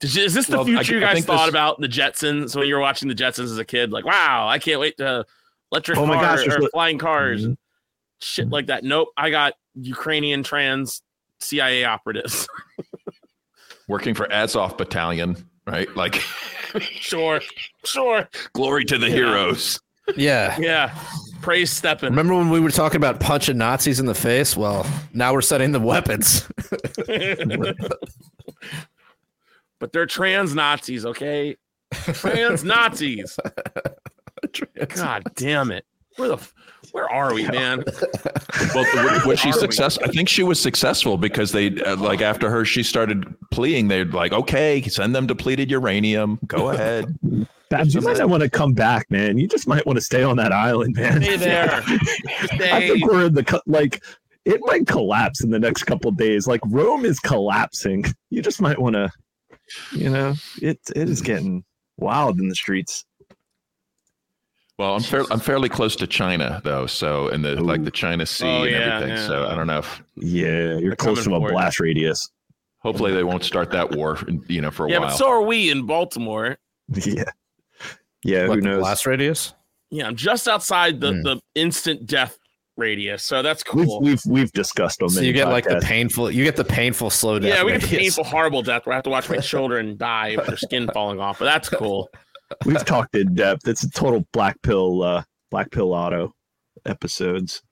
[0.00, 2.54] Did you- is this the Well, I- future you guys thought this- about the Jetsons
[2.54, 3.92] when you were watching the Jetsons as a kid?
[3.92, 5.24] Like, wow, I can't wait to
[5.72, 8.24] electric Oh my car gosh, or li- flying cars and mm-hmm.
[8.24, 8.84] shit like that.
[8.84, 11.02] Nope, I got Ukrainian trans
[11.40, 12.46] CIA operatives.
[13.88, 15.94] Working for Azov Battalion, right?
[15.96, 16.16] Like,
[16.80, 17.40] sure,
[17.84, 19.14] sure, glory to the Yeah.
[19.14, 19.80] heroes.
[20.16, 20.56] Yeah.
[20.58, 20.98] yeah.
[21.42, 22.10] Praise Stepan.
[22.10, 24.56] Remember when we were talking about punching Nazis in the face?
[24.56, 26.48] Well, now we're setting the weapons.
[29.78, 31.56] but they're trans Nazis, okay?
[31.92, 33.38] Trans Nazis.
[34.88, 35.84] God damn it.
[36.16, 36.54] Where the f-
[36.92, 37.84] where are we, man?
[38.74, 39.60] Well, what- was she Are we?
[39.60, 39.98] success?
[39.98, 43.88] I think she was successful because they uh, like after her, she started pleading.
[43.88, 46.38] They're like, okay, send them depleted uranium.
[46.46, 47.16] Go ahead.
[47.70, 49.36] Babs, you might not want to come back, man.
[49.38, 51.20] You just might want to stay on that island, man.
[51.22, 51.82] Stay there.
[51.82, 54.02] I think we're in the co- like
[54.44, 56.46] it might collapse in the next couple of days.
[56.46, 58.04] Like Rome is collapsing.
[58.30, 59.10] You just might want to,
[59.92, 61.64] you know, it it is getting
[61.96, 63.04] wild in the streets.
[64.78, 68.26] Well, I'm fair, I'm fairly close to China though, so in the like the China
[68.26, 69.16] Sea Oh, and yeah, everything.
[69.16, 69.26] yeah.
[69.26, 71.54] So I don't know if Yeah, you're close to a for you.
[71.54, 72.28] blast radius.
[72.78, 75.08] hopefully they won't start that war, you know, for a Yeah, while.
[75.08, 76.58] but so are we in Baltimore.
[77.04, 77.24] Yeah,
[78.22, 78.46] yeah.
[78.48, 78.80] What, who knows?
[78.80, 79.54] Blast radius?
[79.90, 81.22] Yeah, I'm just outside the, Hmm.
[81.22, 82.38] the instant death
[82.76, 84.00] radius, so that's We've cool.
[84.00, 85.08] we've we've discussed them.
[85.08, 86.30] So you get like the painful.
[86.30, 87.54] You get the painful slow death.
[87.54, 90.34] yeah, we get the painful, horrible death where I have to watch my children die
[90.36, 92.08] with their skin falling off, but that's cool.
[92.64, 93.66] We've talked in depth.
[93.66, 96.32] It's a total black pill, uh, black pill auto
[96.84, 97.62] episodes.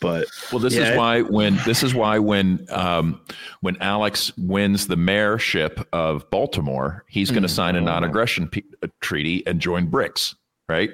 [0.00, 0.90] But Well, this Yeah.
[0.92, 3.20] is why when this is why when um,
[3.60, 8.88] when Alex wins the mayorship of Baltimore, he's going to sign a non-aggression pe- uh,
[9.00, 10.34] treaty and join BRICS,
[10.68, 10.90] right?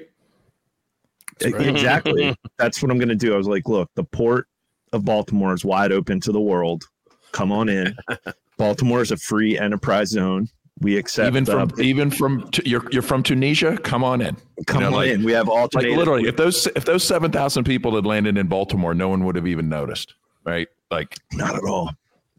[1.44, 3.34] E- exactly, that's what I'm going to do.
[3.34, 4.46] I was like, look, the port
[4.92, 6.84] of Baltimore is wide open to the world.
[7.32, 7.94] Come on in.
[8.58, 10.48] Baltimore is a free enterprise zone.
[10.80, 13.76] We accept even from uh, even from t- you're you're from Tunisia.
[13.78, 14.36] Come on in.
[14.66, 15.22] come know, on like- in.
[15.22, 18.94] We have Like literally, if those if those seven thousand people had landed in Baltimore,
[18.94, 20.14] no one would have even noticed,
[20.44, 20.68] right?
[20.90, 21.90] Like not at all.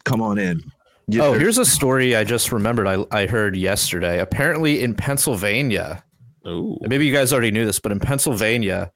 [0.06, 0.62] Come on in.
[1.08, 2.88] You- Oh, there- here's a story I just remembered.
[2.88, 4.20] I, I heard yesterday.
[4.20, 6.04] Apparently, in Pennsylvania,
[6.48, 6.78] Ooh.
[6.82, 8.92] maybe you guys already knew this, but in Pennsylvania,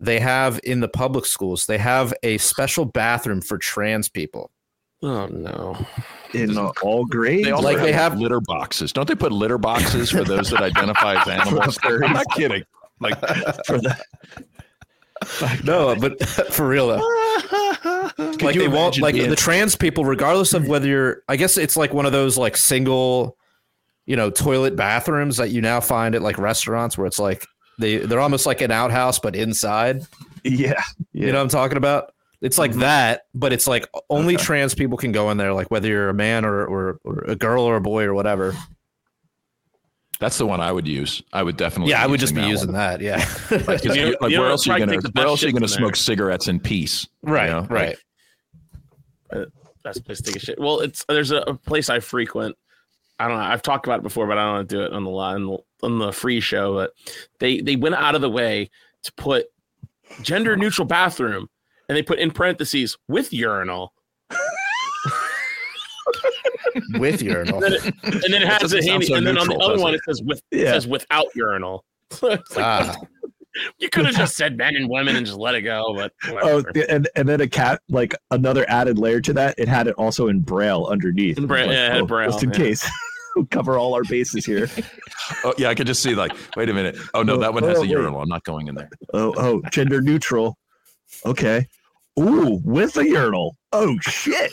[0.00, 4.50] they have in the public schools they have a special bathroom for trans people.
[5.02, 5.76] Oh no.
[6.32, 7.44] in uh, all grades.
[7.44, 8.92] they Like they have- litter boxes.
[8.92, 11.78] Don't they put litter boxes for those that identify as animals?
[11.84, 12.64] I'm not kidding.
[13.00, 13.18] Like
[13.66, 13.96] for the
[15.64, 16.22] No, but
[16.52, 18.10] for real though,
[18.40, 21.22] like they won't like being- the trans people, regardless of whether you're.
[21.28, 23.36] I guess it's like one of those like single,
[24.06, 27.46] you know, toilet bathrooms that you now find at like restaurants where it's like
[27.78, 30.02] they they're almost like an outhouse but inside.
[30.44, 30.82] yeah, yeah.
[31.12, 32.12] You know what I'm talking about?
[32.40, 32.80] It's like Mhm.
[32.80, 34.44] that, but it's like only Okay.
[34.44, 37.34] trans people can go in there, like whether you're a man or, or, or a
[37.34, 38.54] girl or a boy or whatever.
[40.20, 41.22] That's the one I would use.
[41.32, 41.90] I would definitely.
[41.90, 42.76] Yeah, I would just be that using one.
[42.76, 43.00] that.
[43.00, 43.16] Yeah.
[43.50, 45.42] Like, 'cause You know- you- like you where else are you Probably gonna where else
[45.42, 46.02] are you shit's gonna smoke there.
[46.02, 47.06] cigarettes in peace?
[47.26, 47.50] you right.
[47.50, 47.66] know?
[47.70, 47.96] Right.
[49.82, 50.58] Best place to take a shit.
[50.58, 52.56] Well, it's there's a, a place I frequent.
[53.18, 53.44] I don't know.
[53.44, 55.56] I've talked about it before, but I don't want to do it on the line
[55.82, 56.74] on the free show.
[56.74, 56.92] But
[57.38, 58.70] they they went out of the way
[59.04, 59.46] to put
[60.22, 61.48] gender neutral bathroom,
[61.88, 63.92] and they put in parentheses with urinal.
[66.98, 67.62] With urinal.
[67.62, 69.46] And then it, and then it has doesn't it sound handy, so and then on
[69.46, 69.98] the other one it?
[69.98, 71.84] it says with it says without urinal.
[72.10, 72.94] It's like, Ah.
[73.78, 76.62] You could have just said men and women and just let it go, but Oh,
[76.88, 79.54] and and then a cat like another added layer to that.
[79.58, 81.38] It had it also in braille underneath.
[81.38, 82.56] In Braille, Like, yeah, oh, Braille, just in yeah.
[82.56, 82.90] case.
[83.36, 84.68] We'll cover all our bases here.
[85.42, 86.98] Oh yeah, I could just see like, wait a minute.
[87.14, 87.90] Oh no, Oh, that one has oh, a wait.
[87.90, 88.20] urinal.
[88.20, 88.90] I'm not going in there.
[89.14, 90.58] Oh, oh, gender neutral.
[91.24, 91.66] Okay.
[92.20, 93.56] Ooh, with a urinal.
[93.72, 94.52] Oh shit.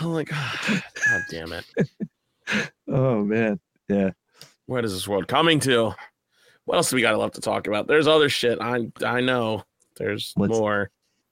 [0.00, 0.28] I'm like,
[1.08, 1.64] God damn it.
[2.88, 3.60] Oh man.
[3.88, 4.10] Yeah.
[4.68, 5.94] What is this world coming to?
[6.66, 7.86] What else do we got left to talk about?
[7.86, 8.58] There's other shit.
[8.60, 9.64] I I know.
[9.96, 10.90] There's Let's- more.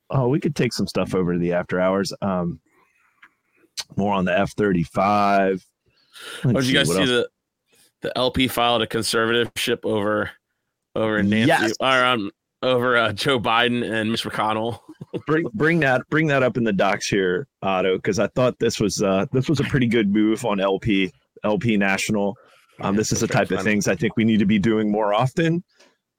[0.09, 2.15] Oh, we could take some stuff over to the after hours.
[2.23, 2.61] Um,
[3.95, 5.63] more on the F thirty five.
[6.47, 7.29] Oh, did you guys see the
[8.01, 10.31] the LP filed a conservative-ship over
[10.95, 11.73] over Nancy Yes.
[11.79, 12.31] or um
[12.63, 14.79] over uh, Joe Biden and Mitch McConnell?
[15.27, 18.81] bring bring that bring that up in the docs here, Otto, because I thought this
[18.81, 21.13] was uh this was a pretty good move on LP
[21.45, 22.35] LP National.
[22.81, 25.15] Um, this is the type of things I think we need to be doing more
[25.15, 25.65] often.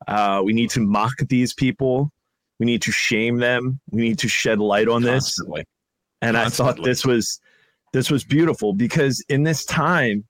[0.07, 2.11] Uh, we need to mock these people.
[2.59, 3.79] We need to shame them.
[3.91, 5.23] We need to shed light on this.
[5.25, 5.65] Constantly.
[6.21, 7.39] And I thought this was
[7.93, 10.25] this was beautiful because in this time,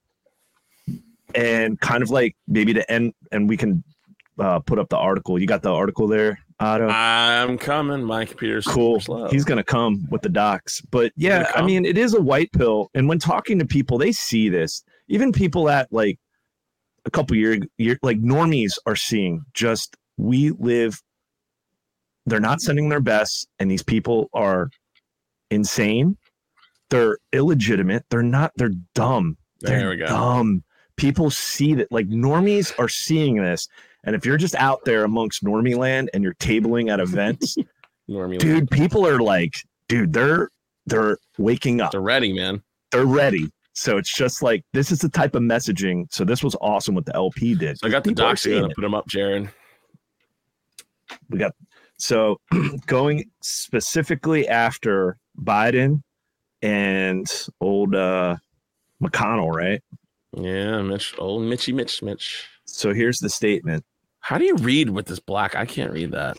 [1.35, 3.83] and kind of like maybe to end, and we can
[4.39, 5.39] uh, put up the article.
[5.39, 6.87] You got the article there, Otto.
[6.87, 8.03] I'm coming.
[8.03, 8.99] My computer's cool.
[8.99, 9.29] slow.
[9.29, 10.81] He's gonna come with the docs.
[10.81, 12.89] But yeah, I mean, it is a white pill.
[12.93, 14.83] And when talking to people, they see this.
[15.07, 16.19] Even people that like
[17.05, 21.01] a couple year, year like normies are seeing just we live.
[22.25, 24.69] They're not sending their best, and these people are
[25.49, 26.17] insane.
[26.89, 28.05] They're illegitimate.
[28.09, 28.51] They're not.
[28.57, 29.37] They're dumb.
[29.61, 30.07] There They're we go.
[30.07, 30.63] Dumb.
[30.97, 31.91] People see that.
[31.91, 33.67] Like normies are seeing this,
[34.03, 37.55] and if you're just out there amongst normie land and you're tabling at events,
[38.07, 39.55] Normally, dude people are like
[39.89, 40.49] dude they're
[40.85, 42.63] they're waking up they're ready, man.
[42.91, 43.49] they're ready
[43.79, 47.05] so it's just like this is the type of messaging so this was awesome what
[47.05, 48.43] the lp did So I got the docs.
[48.47, 49.49] I'm gonna put them up, Jared.
[51.29, 51.51] we got
[51.99, 52.39] so
[52.87, 56.01] going specifically after biden
[56.63, 57.27] and
[57.61, 58.35] old uh
[59.01, 59.81] mcconnell right
[60.33, 61.13] Yeah, Mitch.
[61.19, 62.47] Old Mitchy, Mitch, Mitch.
[62.65, 63.85] so here's the statement
[64.21, 65.55] How do you read with this black?
[65.55, 66.37] I can't read that.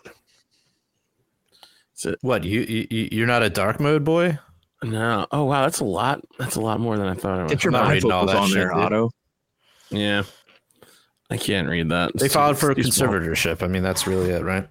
[2.05, 2.61] it What you,
[2.91, 4.39] you you're not a dark mode boy?
[4.83, 5.27] No?
[5.31, 6.21] Oh wow, that's a lot.
[6.39, 7.41] That's a lot more than I thought.
[7.41, 7.53] It was.
[7.53, 9.11] get your I'm not reading all that on shit, there otto
[9.91, 10.23] Yeah,
[11.31, 12.17] I can't read that.
[12.17, 13.09] They filed for it's too small.
[13.09, 13.63] conservatorship.
[13.63, 14.69] I mean, that's really it, right?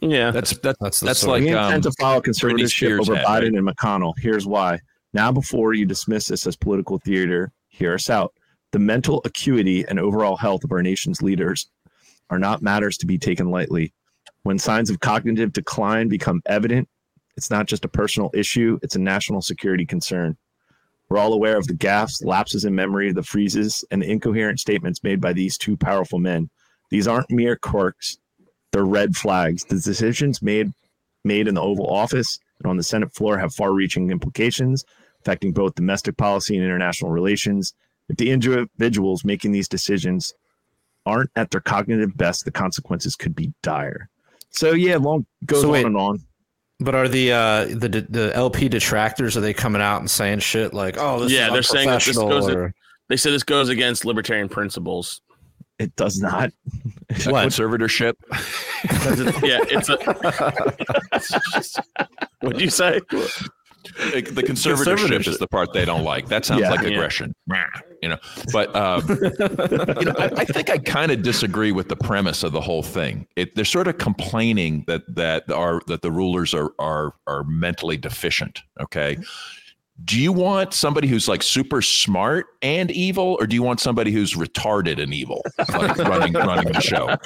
[0.00, 3.30] Yeah, That's that's That's that's like we um, to file Britney conservatorship over had, Biden
[3.30, 3.54] right?
[3.54, 4.14] and McConnell.
[4.18, 4.78] Here's why.
[5.12, 8.32] Now, before you dismiss this as political theater, hear us out.
[8.70, 11.68] The mental acuity and overall health of our nation's leaders
[12.30, 13.92] are not matters to be taken lightly.
[14.44, 16.88] When signs of cognitive decline become evident,
[17.38, 20.36] it's not just a personal issue, it's a national security concern.
[21.08, 25.02] We're all aware of the gaffes, lapses in memory, the freezes, and the incoherent statements
[25.02, 26.50] made by these two powerful men.
[26.90, 28.18] These aren't mere quirks,
[28.72, 29.64] they're red flags.
[29.64, 30.72] The decisions made
[31.24, 34.84] made in the Oval Office and on the Senate floor have far-reaching implications
[35.20, 37.74] affecting both domestic policy and international relations.
[38.08, 40.34] If the individuals making these decisions
[41.06, 44.08] aren't at their cognitive best, the consequences could be dire.
[44.50, 45.86] So yeah, long goes So on wait.
[45.86, 46.20] and on.
[46.80, 50.72] But are the uh the the LP detractors are they coming out and saying shit
[50.72, 52.48] like, "Oh, this yeah, is they're saying that this goes.
[52.48, 52.72] or-
[53.08, 55.20] They say this goes against libertarian principles.
[55.78, 56.50] It does not.
[57.26, 57.48] What?
[57.48, 58.14] conservatorship.
[58.30, 59.96] 'Cause it's- yeah, it's a.
[62.40, 63.00] What'd you say?
[63.10, 66.28] the the conservatorship is the part they don't like.
[66.28, 66.70] That sounds Yeah.
[66.70, 67.08] like Yeah.
[68.02, 68.18] Aggression, you know.
[68.52, 69.02] But um,
[70.00, 72.82] you know, I, I think I kind of disagree with the premise of the whole
[72.82, 73.26] thing.
[73.36, 77.96] It, they're sort of complaining that that are that the rulers are are are mentally
[77.96, 78.62] deficient.
[78.80, 79.16] Okay.
[80.04, 84.12] Do you want somebody who's like super smart and evil, or do you want somebody
[84.12, 87.16] who's retarded and evil, like running running the show?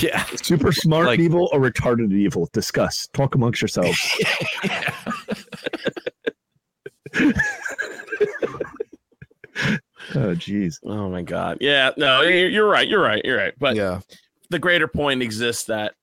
[0.00, 0.24] Yeah.
[0.36, 2.48] Super smart Like- evil or retarded evil?
[2.54, 3.08] Discuss.
[3.12, 4.00] Talk amongst yourselves.
[10.14, 10.76] oh jeez.
[10.84, 11.58] Oh my god.
[11.60, 11.90] Yeah.
[11.96, 12.88] No, you're, you're right.
[12.88, 13.22] You're right.
[13.24, 13.54] You're right.
[13.58, 14.00] But Yeah.
[14.50, 15.94] the greater point exists that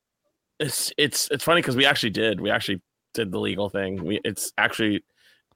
[0.60, 2.40] It's it's it's funny because we actually did.
[2.40, 2.82] We actually
[3.14, 4.04] did the legal thing.
[4.04, 5.04] We it's actually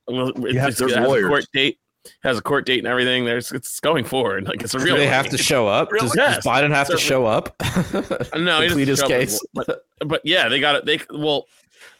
[0.08, 1.28] well, it, have- it's, there's it has a lawyers.
[1.30, 1.80] court date.
[2.24, 3.26] Has a court date and everything.
[3.26, 4.48] There's it's going forward.
[4.48, 4.96] Like it's a Do real.
[4.96, 5.90] they have to show up?
[5.92, 7.56] Does, does Biden have to show up?
[7.60, 9.40] Uh, no, he Complete doesn't his case.
[9.54, 10.86] But, but yeah, they got it.
[10.86, 11.46] They well,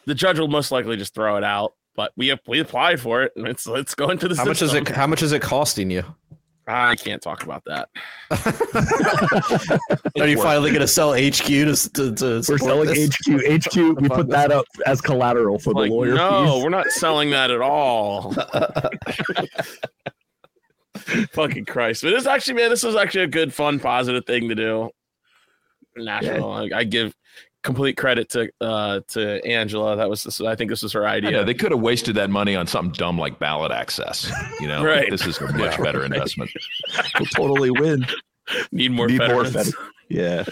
[0.06, 1.74] the judge will most likely just throw it out.
[1.96, 4.36] But we we applied for it, and it's it's going to the.
[4.36, 4.88] How much is it?
[4.88, 6.02] How much is it costing you?
[6.70, 7.88] I can't talk about that.
[10.20, 13.08] Are you finally going to sell HQ to to, to We're selling this?
[13.08, 13.26] HQ.
[13.66, 13.76] HQ.
[14.00, 16.62] We put that up as collateral for the lawyer no, fees.
[16.62, 18.32] we're not selling that at all.
[21.32, 22.02] Fucking Christ!
[22.02, 24.90] But this actually, man, this was actually a good, fun, positive thing to do.
[25.96, 26.52] National.
[26.52, 27.14] I, I give
[27.62, 29.96] complete credit to uh to Angela.
[29.96, 31.30] That was this, I think this was her idea.
[31.30, 34.30] know they could have wasted that money on something dumb like ballot access.
[34.60, 35.10] You know, Right.
[35.10, 36.12] this is a much Yeah, better right.
[36.12, 36.50] investment.
[37.18, 38.06] We'll totally win.
[38.72, 39.74] Need more Need more veterans.
[39.74, 40.44] fed- Yeah.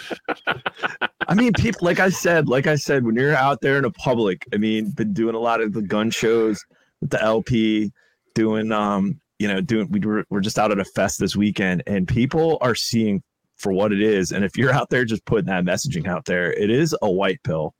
[1.29, 3.91] I mean, people, like I said, like I said, when you're out there in the
[3.91, 6.65] public, I mean, been doing a lot of the gun shows
[7.01, 7.93] with the LP,
[8.35, 11.83] doing, um, you know, doing, we were, we're just out at a fest this weekend
[11.87, 13.23] and people are seeing
[13.59, 14.33] for what it is.
[14.33, 17.43] And if you're out there just putting that messaging out there, it is a white
[17.43, 17.75] pill,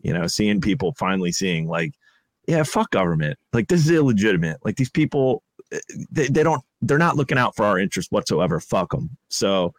[0.00, 1.94] you know, seeing people finally seeing like,
[2.46, 3.38] yeah, fuck government.
[3.52, 4.58] Like this is illegitimate.
[4.64, 5.78] Like these people, eh,
[6.10, 8.60] they, they don't, they're not looking out for our interests whatsoever.
[8.60, 9.16] Fuck them.
[9.28, 9.74] So,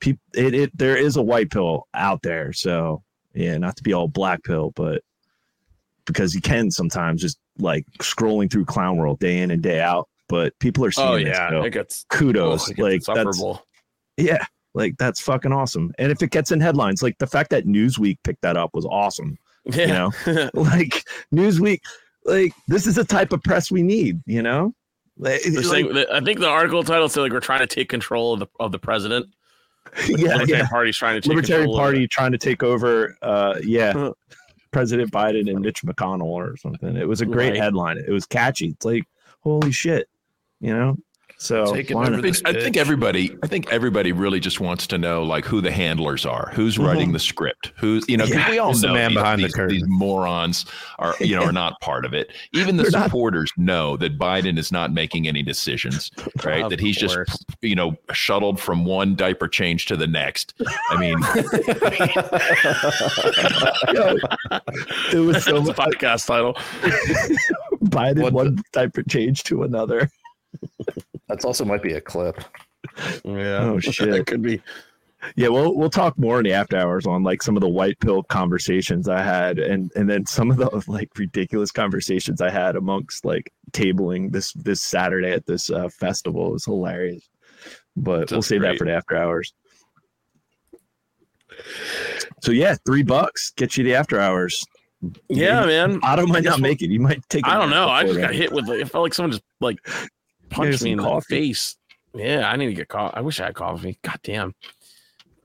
[0.00, 3.02] people it, it there is a white pill out there so
[3.34, 5.02] yeah not to be all black pill but
[6.04, 10.08] because you can sometimes just like scrolling through clown world day in and day out
[10.28, 13.16] but people are seeing Oh this, yeah, so it gets kudos oh, it gets like
[13.16, 13.42] that's
[14.16, 14.44] yeah
[14.74, 18.18] like that's fucking awesome and if it gets in headlines like the fact that newsweek
[18.24, 20.10] picked that up was awesome Yeah.
[20.26, 21.04] you know like
[21.34, 21.80] newsweek
[22.24, 24.74] like this is the type of press we need you know
[25.16, 28.40] Like- saying, I think the article title said like we're trying to take control of
[28.40, 29.26] the of the president.
[29.96, 30.68] Like, Yeah, Libertarian yeah.
[30.68, 33.16] Party's trying to take Libertarian Party trying to take over.
[33.22, 34.10] Uh, yeah,
[34.70, 36.94] President Biden and Mitch McConnell or something.
[36.94, 37.56] It was a great Right.
[37.62, 37.96] headline.
[37.96, 38.68] It was catchy.
[38.68, 39.04] It's like
[39.40, 40.06] holy shit,
[40.60, 40.98] you know.
[41.40, 45.22] So I, why mean, I think everybody, I think everybody really just wants to know
[45.22, 46.84] like who the handlers are, who's Mhm.
[46.86, 49.18] writing the script, who's you know, 'cause Yeah, we all who's the know man these,
[49.18, 49.76] behind the curtain.
[49.76, 50.64] these morons
[50.98, 52.32] are you know are not part of it.
[52.54, 53.04] Even the They're not.
[53.04, 56.10] supporters know that Biden is not making any decisions,
[56.44, 56.64] right?
[56.64, 57.14] Of that he's course.
[57.28, 60.54] just you know shuttled from one diaper change to the next.
[60.90, 61.18] I mean,
[63.94, 64.16] Yo,
[65.12, 66.54] it was so That's a podcast title.
[67.84, 70.10] Biden What one type of change to another.
[71.28, 72.42] That's also might be a clip.
[73.24, 73.60] Yeah.
[73.60, 74.10] Oh, shit.
[74.10, 74.62] that could be.
[75.34, 77.98] Yeah, we'll we'll talk more in the after hours on like some of the white
[77.98, 82.76] pill conversations I had, and and then some of the like ridiculous conversations I had
[82.76, 86.50] amongst like tabling this this Saturday at this uh, festival.
[86.50, 87.28] It was hilarious,
[87.96, 89.52] but we'll That's save that for the after hours.
[92.40, 94.64] So yeah, three bucks get you the after hours.
[95.28, 95.98] Yeah, man.
[96.02, 96.60] Otto might not what?
[96.60, 96.90] make it.
[96.90, 97.46] You might take.
[97.46, 97.88] I don't know.
[97.88, 98.68] I just got hit with.
[98.68, 99.78] Like, it felt like someone just like
[100.50, 101.76] punched some me in the face.
[102.14, 103.16] Yeah, I need to get coffee.
[103.16, 103.98] I wish I had coffee.
[104.02, 104.54] God damn,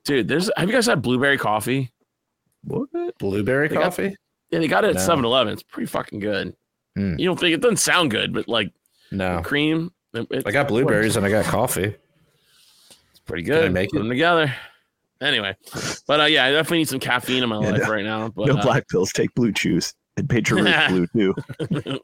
[0.06, 0.28] dude.
[0.28, 0.49] There's.
[0.58, 1.91] Have you guys had blueberry coffee?
[2.64, 2.89] What?
[3.20, 4.16] Blueberry They got- coffee?
[4.51, 5.01] Yeah, they got it at No.
[5.01, 5.51] 7 Eleven.
[5.54, 6.56] It's pretty fucking good.
[6.95, 7.18] Hmm.
[7.18, 8.72] You don't think it doesn't sound good, but like
[9.12, 9.41] No.
[9.41, 9.91] cream.
[10.14, 11.95] it- it- I got blueberries and I got coffee.
[13.12, 13.74] It's pretty Can I good.
[13.74, 13.99] make Put it?
[14.01, 14.54] them together.
[15.22, 15.56] Anyway,
[16.06, 18.30] but uh, yeah, I definitely need some caffeine in my Yeah, life no- right now.
[18.30, 19.12] But no uh, black pills.
[19.12, 21.34] Take blue chews and Patriot Rouge blue
[21.72, 21.99] too.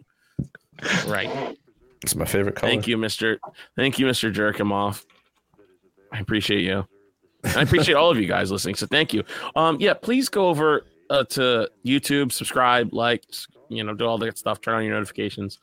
[1.07, 1.55] right.
[2.01, 2.71] It's my favorite color.
[2.71, 3.39] Thank you, Mister.
[3.75, 5.05] Thank you, Mister Jerk him off.
[6.11, 6.87] I appreciate you.
[7.55, 8.75] I appreciate all of you guys listening.
[8.75, 9.23] So thank you.
[9.55, 13.23] Um, yeah, please go over uh, to YouTube, subscribe, like,
[13.69, 14.59] you know, do all that stuff.
[14.61, 15.59] Turn on your notifications.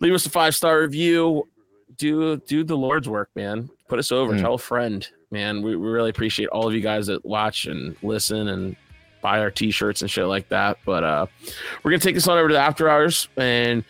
[0.00, 1.48] Leave us a five star review.
[1.96, 3.70] Do do the Lord's work, man.
[3.88, 4.32] Put us over.
[4.32, 4.40] Mm.
[4.40, 5.62] Tell a friend, man.
[5.62, 8.76] We, we really appreciate all of you guys that watch and listen and
[9.24, 10.76] buy our t-shirts and shit like that.
[10.84, 11.26] But uh,
[11.82, 13.82] we're gonna take this on over to the after hours, and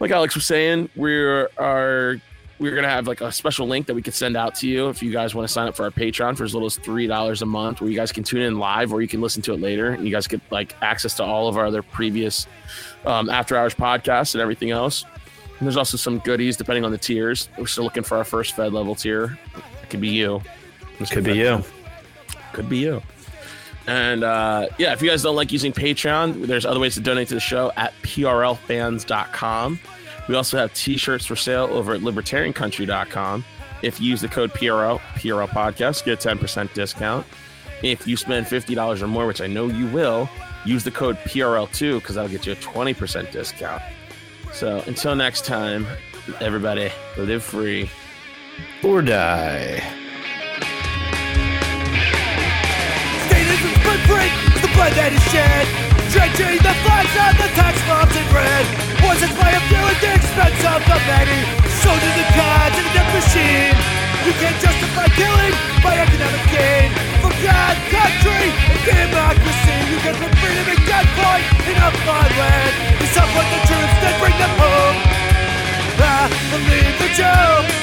[0.00, 2.16] like Alex was saying, we're are
[2.58, 5.00] we're gonna have like a special link that we could send out to you if
[5.02, 7.40] you guys want to sign up for our Patreon for as little as three dollars
[7.40, 9.60] a month, where you guys can tune in live or you can listen to it
[9.60, 12.48] later, and you guys get like access to all of our other previous
[13.06, 15.04] um, after hours podcasts and everything else.
[15.58, 17.48] And there's also some goodies depending on the tiers.
[17.56, 19.38] We're still looking for our first Fed level tier.
[19.82, 20.42] It could be you.
[20.98, 21.64] This Could be you.
[22.52, 23.02] Could be you.
[23.86, 27.28] And uh, yeah, if you guys don't like using Patreon, there's other ways to donate
[27.28, 29.80] to the show at prlfans.com.
[30.28, 33.44] We also have t-shirts for sale over at libertariancountry.com.
[33.82, 37.26] If you use the code PRL, PRL podcast, get a 10% discount.
[37.82, 40.28] If you spend $50 or more, which I know you will,
[40.64, 43.82] use the code PRL2 because that'll get you a 20% discount.
[44.52, 45.86] So until next time,
[46.40, 47.90] everybody live free.
[48.84, 49.82] Or die.
[54.10, 55.64] break the blood that is shed.
[56.10, 58.66] Drenching the flags on the tax mobs in red.
[59.06, 61.40] Was it by a few at the expense of the many?
[61.78, 63.76] Soldiers and gods in the death machine.
[64.26, 65.54] You can't justify killing
[65.86, 66.90] by economic gain.
[67.22, 69.78] For God, country, and democracy.
[69.94, 72.72] You can put freedom and gunpoint in a fine land.
[72.98, 74.98] You support the troops, then bring them home.
[76.02, 77.79] I believe the joke.